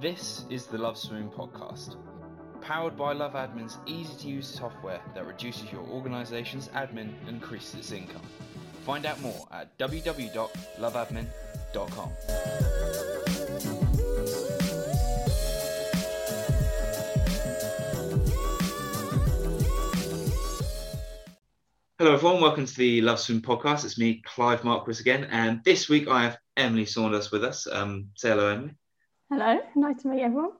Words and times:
This 0.00 0.46
is 0.48 0.64
the 0.64 0.78
Love 0.78 0.96
Swimming 0.96 1.28
Podcast, 1.28 1.96
powered 2.62 2.96
by 2.96 3.12
Love 3.12 3.34
Admin's 3.34 3.76
easy 3.84 4.14
to 4.20 4.28
use 4.28 4.48
software 4.48 4.98
that 5.14 5.26
reduces 5.26 5.70
your 5.70 5.82
organization's 5.82 6.68
admin 6.68 7.12
and 7.20 7.28
increases 7.28 7.74
its 7.74 7.92
income. 7.92 8.22
Find 8.86 9.04
out 9.04 9.20
more 9.20 9.46
at 9.52 9.76
www.loveadmin.com. 9.76 12.08
Hello, 21.98 22.14
everyone. 22.14 22.40
Welcome 22.40 22.64
to 22.64 22.74
the 22.74 23.02
Love 23.02 23.20
Swim 23.20 23.42
podcast. 23.42 23.84
It's 23.84 23.98
me, 23.98 24.22
Clive 24.24 24.64
Marquis, 24.64 25.00
again. 25.00 25.24
And 25.24 25.62
this 25.62 25.90
week 25.90 26.08
I 26.08 26.22
have 26.22 26.38
Emily 26.56 26.86
Saunders 26.86 27.30
with 27.30 27.44
us. 27.44 27.66
Um, 27.70 28.06
say 28.16 28.30
hello, 28.30 28.48
Emily. 28.48 28.70
Hello, 29.32 29.60
nice 29.76 30.02
to 30.02 30.08
meet 30.08 30.22
everyone. 30.22 30.50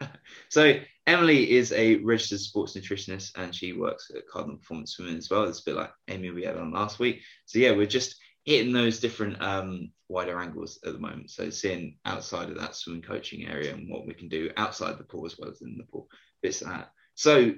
so, 0.48 0.74
Emily 1.06 1.52
is 1.52 1.70
a 1.70 1.98
registered 1.98 2.40
sports 2.40 2.74
nutritionist 2.76 3.30
and 3.36 3.54
she 3.54 3.72
works 3.72 4.10
at 4.12 4.26
Cardinal 4.26 4.56
Performance 4.56 4.94
Swimming 4.94 5.16
as 5.16 5.30
well. 5.30 5.44
It's 5.44 5.60
a 5.60 5.64
bit 5.64 5.76
like 5.76 5.92
Amy 6.08 6.30
we 6.30 6.42
had 6.42 6.56
on 6.56 6.72
last 6.72 6.98
week. 6.98 7.22
So, 7.44 7.60
yeah, 7.60 7.70
we're 7.70 7.86
just 7.86 8.16
hitting 8.44 8.72
those 8.72 8.98
different 8.98 9.40
um, 9.40 9.92
wider 10.08 10.40
angles 10.40 10.80
at 10.84 10.92
the 10.92 10.98
moment. 10.98 11.30
So, 11.30 11.50
seeing 11.50 11.98
outside 12.04 12.50
of 12.50 12.58
that 12.58 12.74
swimming 12.74 13.02
coaching 13.02 13.46
area 13.46 13.72
and 13.72 13.88
what 13.88 14.08
we 14.08 14.12
can 14.12 14.28
do 14.28 14.50
outside 14.56 14.98
the 14.98 15.04
pool 15.04 15.26
as 15.26 15.38
well 15.38 15.50
as 15.50 15.62
in 15.62 15.76
the 15.78 15.84
pool, 15.84 16.08
bits 16.42 16.62
of 16.62 16.68
that. 16.68 16.90
So, 17.14 17.52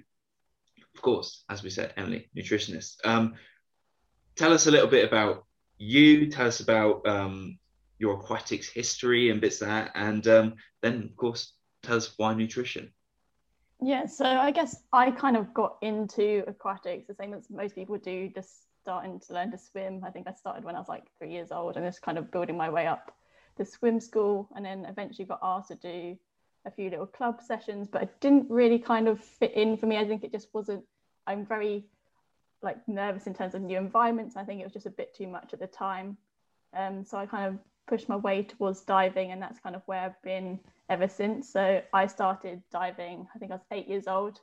of 0.94 1.00
course, 1.00 1.44
as 1.48 1.62
we 1.62 1.70
said, 1.70 1.94
Emily, 1.96 2.28
nutritionist. 2.36 2.96
Um, 3.06 3.36
tell 4.36 4.52
us 4.52 4.66
a 4.66 4.70
little 4.70 4.88
bit 4.88 5.06
about 5.06 5.46
you. 5.78 6.30
Tell 6.30 6.46
us 6.46 6.60
about 6.60 7.08
um, 7.08 7.58
your 7.98 8.14
aquatics 8.14 8.68
history 8.68 9.30
and 9.30 9.40
bits 9.40 9.60
of 9.60 9.68
that, 9.68 9.90
and 9.94 10.26
um, 10.28 10.54
then, 10.82 11.02
of 11.04 11.16
course, 11.16 11.52
tell 11.82 11.96
us 11.96 12.14
why 12.16 12.34
nutrition. 12.34 12.92
Yeah, 13.80 14.06
so 14.06 14.24
I 14.24 14.50
guess 14.50 14.82
I 14.92 15.10
kind 15.10 15.36
of 15.36 15.54
got 15.54 15.76
into 15.82 16.42
aquatics 16.46 17.06
the 17.06 17.14
same 17.14 17.32
as 17.34 17.48
most 17.48 17.74
people 17.74 17.96
do, 17.98 18.28
just 18.28 18.50
starting 18.82 19.20
to 19.20 19.32
learn 19.32 19.50
to 19.52 19.58
swim. 19.58 20.02
I 20.04 20.10
think 20.10 20.26
I 20.26 20.32
started 20.32 20.64
when 20.64 20.74
I 20.74 20.78
was 20.78 20.88
like 20.88 21.04
three 21.18 21.30
years 21.30 21.52
old 21.52 21.76
and 21.76 21.86
just 21.86 22.02
kind 22.02 22.18
of 22.18 22.30
building 22.30 22.56
my 22.56 22.70
way 22.70 22.86
up 22.86 23.12
to 23.56 23.64
swim 23.64 24.00
school, 24.00 24.48
and 24.56 24.64
then 24.64 24.84
eventually 24.84 25.26
got 25.26 25.40
asked 25.42 25.68
to 25.68 25.76
do 25.76 26.16
a 26.64 26.70
few 26.70 26.90
little 26.90 27.06
club 27.06 27.40
sessions, 27.40 27.88
but 27.90 28.02
it 28.02 28.20
didn't 28.20 28.50
really 28.50 28.78
kind 28.78 29.08
of 29.08 29.20
fit 29.20 29.54
in 29.54 29.76
for 29.76 29.86
me. 29.86 29.96
I 29.96 30.06
think 30.06 30.24
it 30.24 30.32
just 30.32 30.48
wasn't, 30.52 30.84
I'm 31.26 31.46
very 31.46 31.86
like 32.62 32.76
nervous 32.88 33.26
in 33.26 33.34
terms 33.34 33.54
of 33.54 33.62
new 33.62 33.78
environments. 33.78 34.36
I 34.36 34.44
think 34.44 34.60
it 34.60 34.64
was 34.64 34.72
just 34.72 34.86
a 34.86 34.90
bit 34.90 35.14
too 35.14 35.28
much 35.28 35.52
at 35.52 35.60
the 35.60 35.66
time. 35.66 36.16
Um, 36.76 37.04
so 37.04 37.16
I 37.16 37.26
kind 37.26 37.46
of 37.46 37.58
pushed 37.88 38.08
my 38.08 38.16
way 38.16 38.42
towards 38.42 38.82
diving, 38.82 39.32
and 39.32 39.40
that's 39.40 39.58
kind 39.58 39.74
of 39.74 39.82
where 39.86 40.00
I've 40.00 40.22
been 40.22 40.60
ever 40.88 41.08
since. 41.08 41.48
So 41.48 41.82
I 41.92 42.06
started 42.06 42.62
diving, 42.70 43.26
I 43.34 43.38
think 43.38 43.50
I 43.50 43.56
was 43.56 43.64
eight 43.72 43.88
years 43.88 44.06
old, 44.06 44.40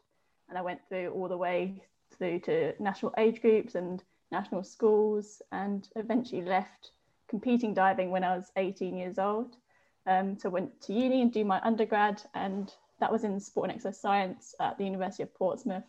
and 0.49 0.57
I 0.57 0.61
went 0.61 0.81
through 0.87 1.09
all 1.09 1.27
the 1.27 1.37
way 1.37 1.81
through 2.17 2.39
to 2.41 2.73
national 2.81 3.13
age 3.17 3.41
groups 3.41 3.75
and 3.75 4.03
national 4.31 4.63
schools, 4.63 5.41
and 5.51 5.87
eventually 5.95 6.41
left 6.41 6.91
competing 7.27 7.73
diving 7.73 8.11
when 8.11 8.23
I 8.23 8.35
was 8.35 8.51
18 8.55 8.97
years 8.97 9.17
old. 9.17 9.55
Um, 10.07 10.37
so 10.37 10.49
went 10.49 10.81
to 10.81 10.93
uni 10.93 11.21
and 11.21 11.31
do 11.31 11.43
my 11.43 11.59
undergrad, 11.61 12.21
and 12.33 12.71
that 12.99 13.11
was 13.11 13.23
in 13.23 13.39
sport 13.39 13.69
and 13.69 13.75
exercise 13.75 13.99
science 13.99 14.55
at 14.59 14.77
the 14.77 14.85
University 14.85 15.23
of 15.23 15.33
Portsmouth. 15.33 15.83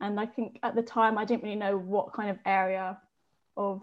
And 0.00 0.20
I 0.20 0.26
think 0.26 0.58
at 0.62 0.74
the 0.74 0.82
time 0.82 1.16
I 1.16 1.24
didn't 1.24 1.44
really 1.44 1.56
know 1.56 1.78
what 1.78 2.12
kind 2.12 2.28
of 2.28 2.38
area 2.44 2.98
of 3.56 3.82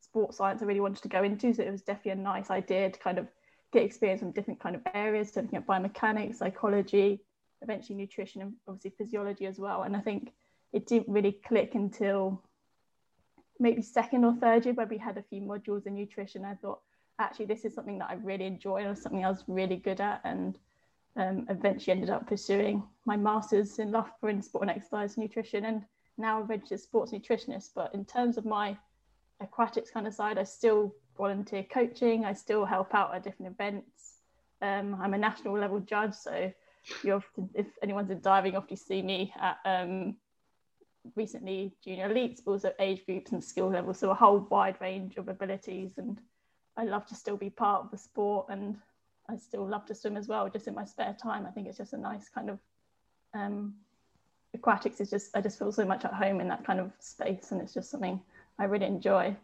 sports 0.00 0.38
science 0.38 0.62
I 0.62 0.66
really 0.66 0.80
wanted 0.80 1.02
to 1.02 1.08
go 1.08 1.22
into. 1.22 1.52
So 1.54 1.62
it 1.62 1.70
was 1.70 1.82
definitely 1.82 2.12
a 2.12 2.24
nice 2.24 2.50
idea 2.50 2.90
to 2.90 2.98
kind 2.98 3.18
of 3.18 3.28
get 3.72 3.82
experience 3.82 4.20
from 4.20 4.32
different 4.32 4.60
kind 4.60 4.76
of 4.76 4.82
areas, 4.94 5.32
so 5.32 5.40
looking 5.40 5.58
at 5.58 5.66
biomechanics, 5.66 6.36
psychology, 6.36 7.20
eventually 7.62 7.96
nutrition, 7.96 8.42
and 8.42 8.52
obviously 8.68 8.92
physiology 8.96 9.46
as 9.46 9.58
well. 9.58 9.82
And 9.82 9.96
I 9.96 10.00
think 10.00 10.32
it 10.72 10.86
didn't 10.86 11.08
really 11.08 11.32
click 11.32 11.74
until 11.74 12.42
maybe 13.58 13.82
second 13.82 14.24
or 14.24 14.34
third 14.34 14.64
year 14.64 14.74
where 14.74 14.86
we 14.86 14.98
had 14.98 15.16
a 15.16 15.22
few 15.22 15.40
modules 15.40 15.86
in 15.86 15.94
nutrition. 15.94 16.44
I 16.44 16.54
thought, 16.54 16.80
actually 17.18 17.46
this 17.46 17.64
is 17.64 17.74
something 17.74 17.98
that 17.98 18.10
I 18.10 18.14
really 18.14 18.44
enjoy 18.44 18.84
and 18.84 18.98
something 18.98 19.24
I 19.24 19.30
was 19.30 19.44
really 19.48 19.76
good 19.76 20.00
at 20.00 20.20
and 20.24 20.58
um, 21.16 21.46
eventually 21.48 21.92
ended 21.92 22.10
up 22.10 22.26
pursuing 22.26 22.82
my 23.06 23.16
master's 23.16 23.78
in 23.78 23.90
Loughborough 23.90 24.30
in 24.30 24.42
sport 24.42 24.62
and 24.62 24.70
exercise 24.70 25.16
nutrition 25.16 25.64
and 25.64 25.82
now 26.18 26.40
a 26.40 26.44
registered 26.44 26.80
sports 26.80 27.12
nutritionist. 27.12 27.70
But 27.74 27.94
in 27.94 28.04
terms 28.04 28.36
of 28.36 28.44
my 28.44 28.76
aquatics 29.40 29.90
kind 29.90 30.06
of 30.06 30.14
side, 30.14 30.38
I 30.38 30.44
still 30.44 30.94
volunteer 31.16 31.64
coaching, 31.64 32.24
I 32.24 32.32
still 32.32 32.64
help 32.64 32.94
out 32.94 33.14
at 33.14 33.22
different 33.22 33.52
events. 33.52 34.20
Um, 34.62 34.96
I'm 35.00 35.14
a 35.14 35.18
national 35.18 35.58
level 35.58 35.80
judge, 35.80 36.14
so 36.14 36.52
often, 37.12 37.50
if 37.54 37.66
anyone's 37.82 38.10
in 38.10 38.20
diving, 38.20 38.56
often 38.56 38.76
see 38.76 39.02
me 39.02 39.32
at 39.40 39.58
um, 39.64 40.16
recently 41.14 41.74
junior 41.84 42.08
elites, 42.08 42.40
but 42.44 42.52
also 42.52 42.72
age 42.78 43.04
groups 43.06 43.32
and 43.32 43.42
skill 43.42 43.70
levels, 43.70 43.98
so 43.98 44.10
a 44.10 44.14
whole 44.14 44.46
wide 44.50 44.76
range 44.80 45.16
of 45.16 45.28
abilities 45.28 45.92
and 45.98 46.20
I 46.76 46.84
love 46.84 47.06
to 47.06 47.14
still 47.14 47.36
be 47.36 47.50
part 47.50 47.84
of 47.84 47.90
the 47.90 47.98
sport 47.98 48.46
and 48.50 48.76
I 49.28 49.36
still 49.36 49.66
love 49.66 49.86
to 49.86 49.94
swim 49.94 50.16
as 50.16 50.28
well, 50.28 50.48
just 50.48 50.68
in 50.68 50.74
my 50.74 50.84
spare 50.84 51.16
time. 51.20 51.46
I 51.46 51.50
think 51.50 51.66
it's 51.66 51.78
just 51.78 51.94
a 51.94 51.98
nice 51.98 52.28
kind 52.28 52.50
of 52.50 52.58
um, 53.34 53.74
aquatics 54.54 55.00
is 55.00 55.10
just 55.10 55.36
I 55.36 55.40
just 55.40 55.58
feel 55.58 55.72
so 55.72 55.84
much 55.84 56.04
at 56.04 56.12
home 56.12 56.40
in 56.40 56.48
that 56.48 56.64
kind 56.64 56.80
of 56.80 56.92
space, 56.98 57.50
and 57.50 57.60
it's 57.60 57.74
just 57.74 57.90
something 57.90 58.20
I 58.58 58.64
really 58.64 58.86
enjoy. 58.86 59.36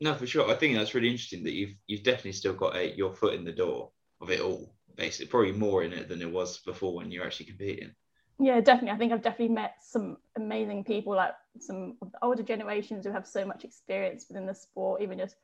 No, 0.00 0.14
for 0.14 0.26
sure. 0.26 0.50
I 0.50 0.54
think 0.54 0.76
that's 0.76 0.94
really 0.94 1.08
interesting 1.08 1.44
that 1.44 1.52
you've 1.52 1.74
you've 1.86 2.02
definitely 2.02 2.32
still 2.32 2.54
got 2.54 2.76
a, 2.76 2.94
your 2.96 3.14
foot 3.14 3.34
in 3.34 3.44
the 3.44 3.52
door 3.52 3.90
of 4.20 4.30
it 4.30 4.40
all. 4.40 4.74
Basically, 4.96 5.26
probably 5.26 5.52
more 5.52 5.82
in 5.82 5.92
it 5.92 6.08
than 6.08 6.22
it 6.22 6.30
was 6.30 6.58
before 6.58 6.94
when 6.94 7.10
you're 7.10 7.24
actually 7.24 7.46
competing. 7.46 7.94
Yeah, 8.38 8.60
definitely. 8.60 8.90
I 8.90 8.96
think 8.96 9.12
I've 9.12 9.22
definitely 9.22 9.54
met 9.54 9.76
some 9.80 10.16
amazing 10.36 10.84
people, 10.84 11.14
like 11.14 11.34
some 11.60 11.96
of 12.02 12.10
the 12.10 12.18
older 12.22 12.42
generations 12.42 13.06
who 13.06 13.12
have 13.12 13.26
so 13.26 13.44
much 13.44 13.64
experience 13.64 14.26
within 14.28 14.46
the 14.46 14.54
sport, 14.54 15.02
even 15.02 15.18
just 15.18 15.36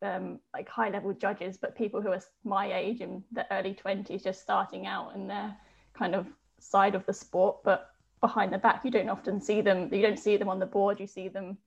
um, 0.00 0.40
like 0.54 0.68
high 0.68 0.88
level 0.88 1.12
judges, 1.12 1.58
but 1.58 1.76
people 1.76 2.00
who 2.00 2.10
are 2.10 2.20
my 2.44 2.72
age 2.72 3.00
in 3.00 3.22
the 3.32 3.46
early 3.52 3.74
20s, 3.74 4.24
just 4.24 4.40
starting 4.40 4.86
out 4.86 5.14
in 5.14 5.26
their 5.28 5.54
kind 5.94 6.14
of 6.14 6.26
side 6.58 6.94
of 6.94 7.04
the 7.06 7.12
sport. 7.12 7.62
But 7.64 7.90
behind 8.20 8.52
the 8.52 8.58
back, 8.58 8.84
you 8.84 8.90
don't 8.90 9.10
often 9.10 9.40
see 9.40 9.60
them. 9.60 9.92
You 9.92 10.02
don't 10.02 10.18
see 10.18 10.38
them 10.38 10.48
on 10.48 10.58
the 10.58 10.66
board. 10.66 11.00
You 11.00 11.06
see 11.06 11.28
them 11.28 11.58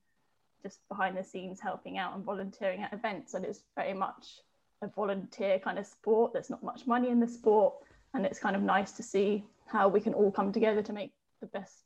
just 0.66 0.80
behind 0.90 1.16
the 1.16 1.24
scenes 1.24 1.60
helping 1.62 2.00
out 2.00 2.16
and 2.16 2.24
volunteering 2.26 2.82
at 2.82 2.92
events. 2.92 3.36
And 3.36 3.46
it's 3.46 3.62
very 3.76 3.94
much 3.94 4.40
a 4.82 4.88
volunteer 4.88 5.60
kind 5.60 5.78
of 5.78 5.86
sport. 5.86 6.34
There's 6.34 6.50
not 6.50 6.64
much 6.64 6.88
money 6.88 7.10
in 7.10 7.20
the 7.20 7.28
sport. 7.28 7.76
And 8.16 8.26
it's 8.26 8.40
kind 8.40 8.56
of 8.56 8.64
nice 8.64 8.92
to 8.94 9.04
see 9.04 9.44
how 9.68 9.88
we 9.88 10.02
can 10.02 10.16
all 10.16 10.32
come 10.32 10.52
together 10.52 10.82
to 10.82 10.94
make 10.94 11.12
the 11.40 11.46
best 11.48 11.84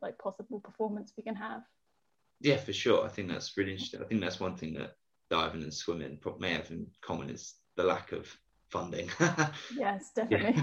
like 0.00 0.18
possible 0.18 0.60
performance 0.60 1.12
we 1.14 1.24
can 1.24 1.34
have. 1.34 1.62
Yeah, 2.40 2.56
for 2.56 2.72
sure. 2.72 3.04
I 3.04 3.08
think 3.08 3.28
that's 3.28 3.54
really 3.58 3.72
interesting. 3.72 4.00
I 4.00 4.06
think 4.06 4.22
that's 4.22 4.40
one 4.40 4.56
thing 4.56 4.72
that 4.74 4.94
diving 5.28 5.62
and 5.62 5.74
swimming 5.74 6.18
may 6.38 6.54
have 6.54 6.70
in 6.70 6.86
common 7.02 7.28
is 7.28 7.54
the 7.76 7.82
lack 7.82 8.12
of 8.12 8.34
funding. 8.70 9.10
yes, 9.76 10.10
definitely. 10.14 10.62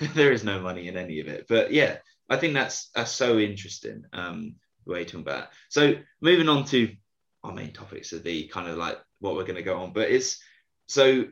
There 0.14 0.32
is 0.32 0.44
no 0.44 0.60
money 0.60 0.88
in 0.88 0.96
any 0.96 1.20
of 1.20 1.28
it, 1.28 1.44
but 1.46 1.72
yeah, 1.72 1.98
I 2.30 2.36
think 2.36 2.54
that's 2.54 2.90
that's 2.94 3.12
so 3.12 3.38
interesting. 3.38 4.04
Um, 4.12 4.56
way 4.86 5.04
to 5.04 5.18
about. 5.18 5.48
So 5.68 5.94
moving 6.20 6.48
on 6.48 6.64
to 6.66 6.94
our 7.42 7.52
main 7.52 7.72
topics 7.72 8.12
of 8.12 8.22
the 8.22 8.48
kind 8.48 8.68
of 8.68 8.76
like 8.76 8.98
what 9.20 9.34
we're 9.34 9.44
going 9.44 9.56
to 9.56 9.62
go 9.62 9.78
on, 9.78 9.92
but 9.92 10.10
it's 10.10 10.40
so 10.88 11.24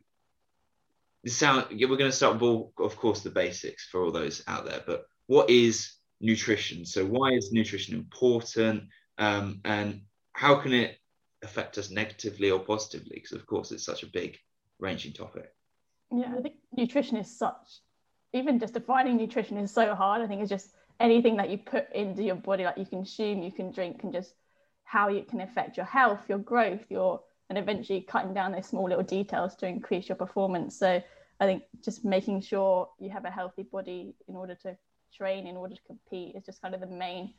the 1.23 1.31
sound. 1.31 1.67
We're 1.71 1.89
going 1.89 2.11
to 2.11 2.13
start 2.13 2.41
with 2.41 2.67
of 2.79 2.97
course, 2.97 3.23
the 3.23 3.31
basics 3.31 3.87
for 3.87 4.05
all 4.05 4.13
those 4.13 4.43
out 4.47 4.67
there. 4.67 4.83
But 4.87 5.07
what 5.27 5.49
is 5.49 5.93
nutrition? 6.21 6.85
So 6.85 7.05
why 7.05 7.31
is 7.31 7.53
nutrition 7.53 7.95
important? 7.95 8.85
Um, 9.19 9.61
and 9.65 10.03
how 10.33 10.57
can 10.57 10.73
it 10.73 10.97
affect 11.43 11.79
us 11.79 11.91
negatively 11.91 12.51
or 12.51 12.61
positively? 12.61 13.13
Because 13.15 13.33
of 13.33 13.47
course 13.47 13.73
it's 13.73 13.85
such 13.85 14.03
a 14.03 14.09
big 14.09 14.37
ranging 14.79 15.13
topic. 15.13 15.55
Yeah, 16.11 16.33
I 16.37 16.41
think 16.43 16.57
nutrition 16.77 17.17
is 17.17 17.39
such 17.39 17.81
even 18.35 18.59
just 18.59 18.75
defining 18.75 19.17
nutrition 19.17 19.57
is 19.57 19.73
so 19.73 19.95
hard. 19.95 20.21
I 20.21 20.27
think 20.27 20.43
it's 20.43 20.51
just 20.51 20.75
anything 21.01 21.37
that 21.37 21.51
you 21.51 21.59
put 21.59 21.93
into 21.93 22.23
your 22.23 22.37
body, 22.37 22.65
like 22.65 22.79
you 22.79 22.87
consume, 22.87 23.43
you 23.43 23.53
can 23.53 23.71
drink, 23.71 24.03
and 24.03 24.13
just 24.13 24.35
how 24.85 25.09
it 25.09 25.29
can 25.29 25.41
affect 25.41 25.77
your 25.77 25.87
health, 25.87 26.21
your 26.29 26.39
growth, 26.39 26.85
your 26.91 27.21
and 27.51 27.59
eventually 27.59 28.01
cutting 28.01 28.33
down 28.33 28.53
those 28.53 28.67
small 28.67 28.89
little 28.89 29.05
details 29.05 29.55
to 29.57 29.67
increase 29.67 30.09
your 30.09 30.17
performance. 30.17 30.79
So 30.79 31.03
I 31.41 31.45
think 31.45 31.63
just 31.85 32.05
making 32.05 32.41
sure 32.41 32.89
you 32.99 33.11
have 33.11 33.27
a 33.27 33.31
healthy 33.31 33.65
body 33.65 34.15
in 34.29 34.37
order 34.37 34.55
to 34.63 34.77
train, 35.15 35.47
in 35.47 35.57
order 35.57 35.75
to 35.75 35.83
compete, 35.87 36.37
is 36.37 36.45
just 36.45 36.63
kind 36.63 36.75
of 36.75 36.81
the 36.81 36.87
main 36.87 37.35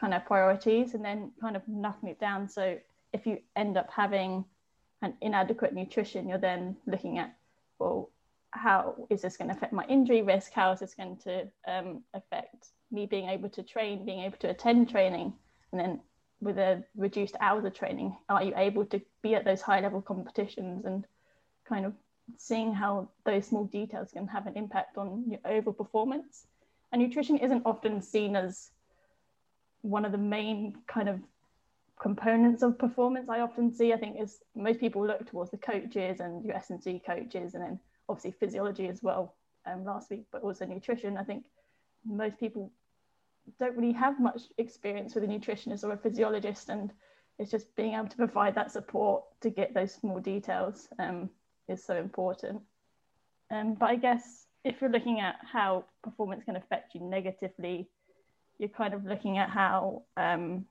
kind 0.00 0.14
of 0.14 0.24
priorities, 0.24 0.94
and 0.94 1.04
then 1.04 1.32
kind 1.40 1.56
of 1.56 1.62
knocking 1.66 2.08
it 2.08 2.20
down. 2.20 2.48
So 2.48 2.78
if 3.12 3.26
you 3.26 3.38
end 3.56 3.76
up 3.76 3.90
having 3.90 4.44
an 5.02 5.14
inadequate 5.20 5.74
nutrition, 5.74 6.28
you're 6.28 6.38
then 6.38 6.76
looking 6.86 7.18
at, 7.18 7.34
well, 7.78 8.10
how 8.52 9.06
is 9.10 9.22
this 9.22 9.36
going 9.36 9.48
to 9.48 9.56
affect 9.56 9.72
my 9.72 9.84
injury 9.86 10.22
risk? 10.22 10.52
How 10.52 10.72
is 10.72 10.80
this 10.80 10.94
going 10.94 11.16
to 11.24 11.48
um, 11.66 12.02
affect 12.14 12.68
me 12.90 13.06
being 13.06 13.28
able 13.28 13.48
to 13.50 13.62
train, 13.62 14.04
being 14.04 14.20
able 14.20 14.38
to 14.38 14.50
attend 14.50 14.90
training? 14.90 15.32
And 15.72 15.80
then 15.80 16.00
with 16.40 16.58
a 16.58 16.82
reduced 16.96 17.36
hours 17.40 17.64
of 17.64 17.74
training, 17.74 18.16
are 18.28 18.42
you 18.42 18.52
able 18.56 18.84
to 18.86 19.00
be 19.22 19.34
at 19.34 19.44
those 19.44 19.60
high 19.60 19.80
level 19.80 20.02
competitions 20.02 20.84
and 20.84 21.06
kind 21.68 21.86
of 21.86 21.92
seeing 22.38 22.72
how 22.74 23.08
those 23.24 23.46
small 23.46 23.64
details 23.64 24.10
can 24.12 24.26
have 24.26 24.46
an 24.46 24.56
impact 24.56 24.98
on 24.98 25.24
your 25.28 25.40
overall 25.44 25.72
performance. 25.72 26.46
And 26.92 27.02
nutrition 27.02 27.38
isn't 27.38 27.62
often 27.64 28.02
seen 28.02 28.36
as 28.36 28.70
one 29.82 30.04
of 30.04 30.12
the 30.12 30.18
main 30.18 30.76
kind 30.86 31.08
of 31.08 31.20
components 32.00 32.62
of 32.62 32.78
performance 32.78 33.28
I 33.28 33.40
often 33.40 33.72
see. 33.72 33.92
I 33.92 33.96
think 33.96 34.20
is 34.20 34.38
most 34.54 34.80
people 34.80 35.06
look 35.06 35.28
towards 35.30 35.50
the 35.50 35.58
coaches 35.58 36.20
and 36.20 36.44
your 36.44 36.56
S&C 36.56 37.02
coaches, 37.04 37.54
and 37.54 37.62
then 37.62 37.80
obviously 38.10 38.32
physiology 38.32 38.88
as 38.88 39.02
well 39.02 39.34
um, 39.66 39.84
last 39.84 40.10
week, 40.10 40.24
but 40.32 40.42
also 40.42 40.66
nutrition. 40.66 41.16
I 41.16 41.24
think 41.24 41.44
most 42.04 42.38
people 42.38 42.70
don't 43.58 43.76
really 43.76 43.92
have 43.92 44.20
much 44.20 44.42
experience 44.58 45.14
with 45.14 45.24
a 45.24 45.26
nutritionist 45.26 45.84
or 45.84 45.92
a 45.92 45.96
physiologist, 45.96 46.68
and 46.68 46.92
it's 47.38 47.50
just 47.50 47.74
being 47.76 47.94
able 47.94 48.08
to 48.08 48.16
provide 48.16 48.54
that 48.54 48.70
support 48.70 49.24
to 49.40 49.50
get 49.50 49.74
those 49.74 49.94
small 49.94 50.18
details 50.18 50.88
um, 50.98 51.30
is 51.68 51.82
so 51.82 51.96
important. 51.96 52.60
Um, 53.50 53.74
but 53.74 53.86
I 53.86 53.96
guess 53.96 54.46
if 54.64 54.80
you're 54.80 54.90
looking 54.90 55.20
at 55.20 55.36
how 55.50 55.84
performance 56.02 56.44
can 56.44 56.56
affect 56.56 56.94
you 56.94 57.00
negatively, 57.00 57.88
you're 58.58 58.68
kind 58.68 58.92
of 58.92 59.06
looking 59.06 59.38
at 59.38 59.48
how 59.48 60.02
um, 60.16 60.66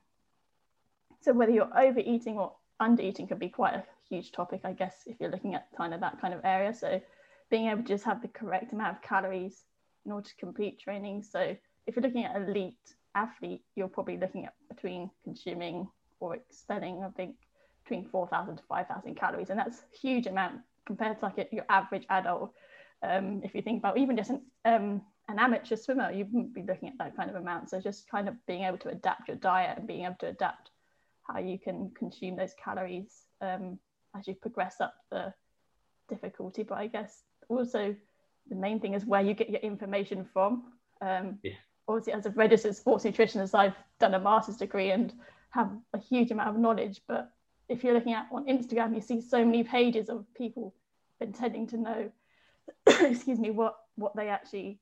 so 1.21 1.33
whether 1.33 1.51
you're 1.51 1.77
overeating 1.77 2.37
or 2.37 2.53
undereating 2.81 3.27
could 3.27 3.39
be 3.39 3.49
quite 3.49 3.73
a 3.73 3.83
huge 4.09 4.31
topic, 4.31 4.61
I 4.63 4.71
guess, 4.71 5.03
if 5.05 5.17
you're 5.19 5.31
looking 5.31 5.55
at 5.55 5.67
kind 5.75 5.93
of 5.93 5.99
that 6.01 6.21
kind 6.21 6.33
of 6.33 6.41
area. 6.45 6.73
So 6.73 7.01
being 7.49 7.67
able 7.67 7.81
to 7.81 7.87
just 7.87 8.05
have 8.05 8.21
the 8.21 8.27
correct 8.27 8.73
amount 8.73 8.97
of 8.97 9.01
calories 9.01 9.63
in 10.05 10.11
order 10.11 10.27
to 10.27 10.35
complete 10.35 10.79
training. 10.79 11.23
So 11.23 11.55
if 11.87 11.95
you're 11.95 12.03
looking 12.03 12.25
at 12.25 12.35
elite 12.35 12.75
athlete, 13.15 13.63
you're 13.75 13.87
probably 13.87 14.17
looking 14.17 14.45
at 14.45 14.53
between 14.69 15.09
consuming 15.23 15.87
or 16.19 16.35
expending, 16.35 17.03
I 17.03 17.09
think, 17.09 17.35
between 17.83 18.07
4,000 18.09 18.57
to 18.57 18.63
5,000 18.69 19.15
calories. 19.15 19.49
And 19.49 19.59
that's 19.59 19.79
a 19.79 19.97
huge 19.97 20.27
amount 20.27 20.61
compared 20.85 21.19
to 21.19 21.25
like 21.25 21.49
your 21.51 21.65
average 21.69 22.05
adult. 22.09 22.53
Um, 23.01 23.41
if 23.43 23.55
you 23.55 23.61
think 23.61 23.79
about 23.79 23.97
even 23.97 24.17
just 24.17 24.29
an, 24.29 24.41
um, 24.65 25.01
an 25.27 25.39
amateur 25.39 25.75
swimmer, 25.75 26.11
you 26.11 26.25
wouldn't 26.25 26.53
be 26.53 26.63
looking 26.63 26.89
at 26.89 26.97
that 26.97 27.15
kind 27.15 27.29
of 27.29 27.35
amount. 27.35 27.69
So 27.69 27.79
just 27.79 28.09
kind 28.09 28.27
of 28.27 28.35
being 28.45 28.63
able 28.63 28.77
to 28.79 28.89
adapt 28.89 29.27
your 29.27 29.37
diet 29.37 29.77
and 29.77 29.87
being 29.87 30.05
able 30.05 30.17
to 30.19 30.27
adapt 30.27 30.71
how 31.27 31.39
you 31.39 31.59
can 31.59 31.91
consume 31.97 32.35
those 32.35 32.53
calories 32.63 33.25
um, 33.41 33.79
as 34.17 34.27
you 34.27 34.35
progress 34.35 34.81
up 34.81 34.93
the 35.11 35.33
difficulty. 36.09 36.63
But 36.63 36.79
I 36.79 36.87
guess 36.87 37.23
also 37.49 37.95
the 38.49 38.55
main 38.55 38.79
thing 38.79 38.93
is 38.93 39.05
where 39.05 39.21
you 39.21 39.33
get 39.33 39.49
your 39.49 39.59
information 39.59 40.25
from. 40.31 40.63
Um, 41.01 41.39
yeah. 41.43 41.53
Obviously, 41.87 42.13
as 42.13 42.25
a 42.25 42.31
registered 42.31 42.75
sports 42.75 43.03
nutritionist, 43.03 43.57
I've 43.57 43.75
done 43.99 44.13
a 44.13 44.19
master's 44.19 44.57
degree 44.57 44.91
and 44.91 45.13
have 45.49 45.71
a 45.93 45.97
huge 45.97 46.31
amount 46.31 46.49
of 46.49 46.57
knowledge. 46.57 47.01
But 47.07 47.31
if 47.67 47.83
you're 47.83 47.93
looking 47.93 48.13
at 48.13 48.27
on 48.31 48.45
Instagram, 48.45 48.95
you 48.95 49.01
see 49.01 49.21
so 49.21 49.43
many 49.43 49.63
pages 49.63 50.09
of 50.09 50.25
people 50.35 50.73
intending 51.19 51.67
to 51.67 51.77
know, 51.77 52.11
excuse 52.87 53.39
me, 53.39 53.51
what 53.51 53.77
what 53.95 54.15
they 54.15 54.29
actually 54.29 54.79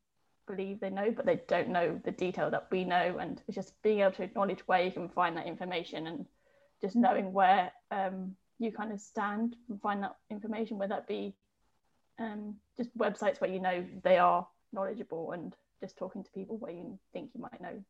believe 0.48 0.80
they 0.80 0.90
know, 0.90 1.12
but 1.12 1.25
they 1.25 1.42
don't 1.48 1.70
know 1.70 2.00
the 2.04 2.12
detail 2.12 2.50
that 2.50 2.68
we 2.72 2.84
know. 2.84 3.18
And 3.20 3.42
it's 3.48 3.56
just 3.56 3.81
being 3.81 4.02
able 4.02 4.12
to 4.12 4.24
acknowledge 4.24 4.62
where 4.68 4.84
you 4.84 4.92
can 4.92 5.10
find 5.10 5.36
that 5.38 5.48
information 5.48 6.08
and 6.08 6.25
just 6.81 6.96
knowing 6.96 7.34
where 7.34 7.72
um, 7.92 8.36
you 8.60 8.72
kind 8.72 8.92
of 8.92 9.00
stand 9.00 9.56
and 9.70 9.81
find 9.81 10.04
that 10.04 10.16
information, 10.30 10.78
whether 10.78 10.96
that 10.96 11.08
be 11.08 11.36
um, 12.19 12.56
just 12.78 12.96
websites 12.98 13.40
where 13.42 13.50
you 13.50 13.60
know 13.60 13.86
they 14.04 14.18
are 14.18 14.48
knowledgeable 14.74 15.31
and 15.31 15.54
just 15.81 15.98
talking 15.98 16.24
to 16.24 16.31
people 16.31 16.58
where 16.58 16.72
you 16.72 16.98
think 17.14 17.30
you 17.34 17.42
might 17.42 17.62
know 17.62 17.84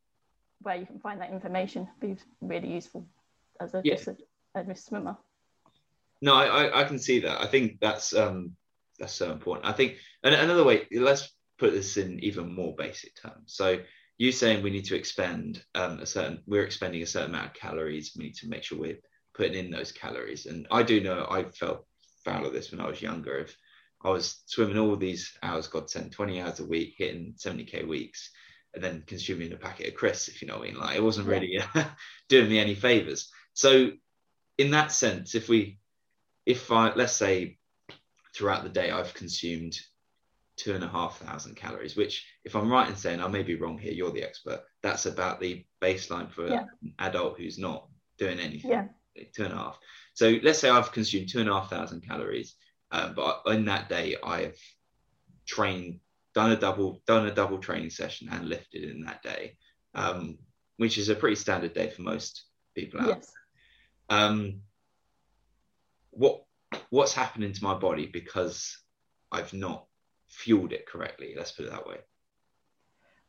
where 0.61 0.75
you 0.75 0.85
can 0.85 0.99
find 0.99 1.21
that 1.21 1.31
information 1.31 1.87
be 1.99 2.15
really 2.41 2.71
useful 2.71 3.05
as 3.61 3.73
a, 3.73 3.81
yeah. 3.83 3.95
just 3.95 4.07
a, 4.07 4.17
a 4.55 4.75
swimmer. 4.75 5.15
No, 6.21 6.33
I, 6.33 6.81
I 6.81 6.83
can 6.83 6.97
see 6.97 7.19
that. 7.19 7.41
I 7.41 7.45
think 7.45 7.79
that's 7.79 8.13
um, 8.15 8.53
that's 8.99 9.13
so 9.13 9.31
important. 9.31 9.67
I 9.67 9.71
think 9.71 9.97
and 10.23 10.33
another 10.33 10.63
way, 10.63 10.87
let's 10.91 11.31
put 11.59 11.73
this 11.73 11.97
in 11.97 12.19
even 12.23 12.53
more 12.53 12.75
basic 12.75 13.15
terms. 13.15 13.53
So 13.53 13.79
you 14.17 14.31
saying 14.31 14.63
we 14.63 14.71
need 14.71 14.85
to 14.85 14.95
expend 14.95 15.63
um, 15.75 15.99
a 15.99 16.05
certain 16.05 16.41
we're 16.45 16.63
expending 16.63 17.01
a 17.01 17.07
certain 17.07 17.29
amount 17.29 17.47
of 17.47 17.53
calories 17.53 18.13
we 18.17 18.25
need 18.25 18.35
to 18.35 18.49
make 18.49 18.63
sure 18.63 18.79
we're 18.79 18.99
putting 19.33 19.53
in 19.53 19.71
those 19.71 19.91
calories 19.91 20.45
and 20.47 20.67
i 20.71 20.81
do 20.81 21.01
know 21.01 21.27
i 21.29 21.43
felt 21.43 21.85
foul 22.25 22.45
of 22.45 22.53
this 22.53 22.71
when 22.71 22.81
i 22.81 22.87
was 22.87 23.01
younger 23.01 23.37
if 23.37 23.55
i 24.03 24.09
was 24.09 24.41
swimming 24.45 24.77
all 24.77 24.95
these 24.95 25.37
hours 25.43 25.67
god 25.67 25.89
sent 25.89 26.11
20 26.11 26.41
hours 26.41 26.59
a 26.59 26.65
week 26.65 26.95
hitting 26.97 27.33
70k 27.37 27.87
weeks 27.87 28.31
and 28.73 28.83
then 28.83 29.03
consuming 29.07 29.53
a 29.53 29.57
packet 29.57 29.87
of 29.87 29.95
crisps 29.95 30.27
if 30.27 30.41
you 30.41 30.47
know 30.47 30.57
what 30.57 30.67
i 30.67 30.71
mean 30.71 30.79
like 30.79 30.95
it 30.95 31.03
wasn't 31.03 31.27
really 31.27 31.59
uh, 31.75 31.83
doing 32.29 32.49
me 32.49 32.59
any 32.59 32.75
favors 32.75 33.31
so 33.53 33.91
in 34.57 34.71
that 34.71 34.91
sense 34.91 35.35
if 35.35 35.49
we 35.49 35.79
if 36.45 36.71
i 36.71 36.93
let's 36.93 37.13
say 37.13 37.57
throughout 38.35 38.63
the 38.63 38.69
day 38.69 38.91
i've 38.91 39.13
consumed 39.13 39.79
two 40.57 40.73
and 40.73 40.83
a 40.83 40.87
half 40.87 41.19
thousand 41.19 41.55
calories, 41.55 41.95
which, 41.95 42.25
if 42.43 42.55
I'm 42.55 42.69
right 42.69 42.89
in 42.89 42.95
saying, 42.95 43.21
I 43.21 43.27
may 43.27 43.43
be 43.43 43.55
wrong 43.55 43.77
here, 43.77 43.93
you're 43.93 44.11
the 44.11 44.23
expert. 44.23 44.63
That's 44.81 45.05
about 45.05 45.39
the 45.39 45.63
baseline 45.81 46.31
for 46.31 46.47
yeah. 46.47 46.65
an 46.81 46.93
adult 46.99 47.37
who's 47.37 47.59
not 47.59 47.87
doing 48.17 48.39
anything. 48.39 48.71
Yeah. 48.71 48.85
Two 49.33 49.45
and 49.45 49.53
a 49.53 49.57
half. 49.57 49.79
So 50.13 50.37
let's 50.43 50.59
say 50.59 50.69
I've 50.69 50.91
consumed 50.91 51.29
two 51.29 51.39
and 51.39 51.49
a 51.49 51.53
half 51.53 51.69
thousand 51.69 52.05
calories, 52.07 52.55
um, 52.91 53.13
but 53.15 53.41
in 53.47 53.65
that 53.65 53.89
day 53.89 54.15
I've 54.23 54.57
trained, 55.45 55.99
done 56.33 56.51
a 56.51 56.55
double, 56.55 57.01
done 57.07 57.27
a 57.27 57.33
double 57.33 57.57
training 57.57 57.89
session 57.89 58.29
and 58.31 58.47
lifted 58.47 58.83
in 58.83 59.01
that 59.01 59.21
day, 59.23 59.57
um, 59.95 60.37
which 60.77 60.97
is 60.97 61.09
a 61.09 61.15
pretty 61.15 61.35
standard 61.35 61.73
day 61.73 61.89
for 61.89 62.01
most 62.01 62.45
people 62.75 63.01
out. 63.01 63.07
Yes. 63.07 63.31
Um, 64.09 64.61
what 66.11 66.43
what's 66.89 67.13
happening 67.13 67.53
to 67.53 67.63
my 67.63 67.73
body 67.73 68.07
because 68.07 68.77
I've 69.31 69.53
not 69.53 69.85
fueled 70.27 70.73
it 70.73 70.85
correctly. 70.87 71.33
Let's 71.35 71.51
put 71.51 71.65
it 71.65 71.71
that 71.71 71.87
way. 71.87 71.97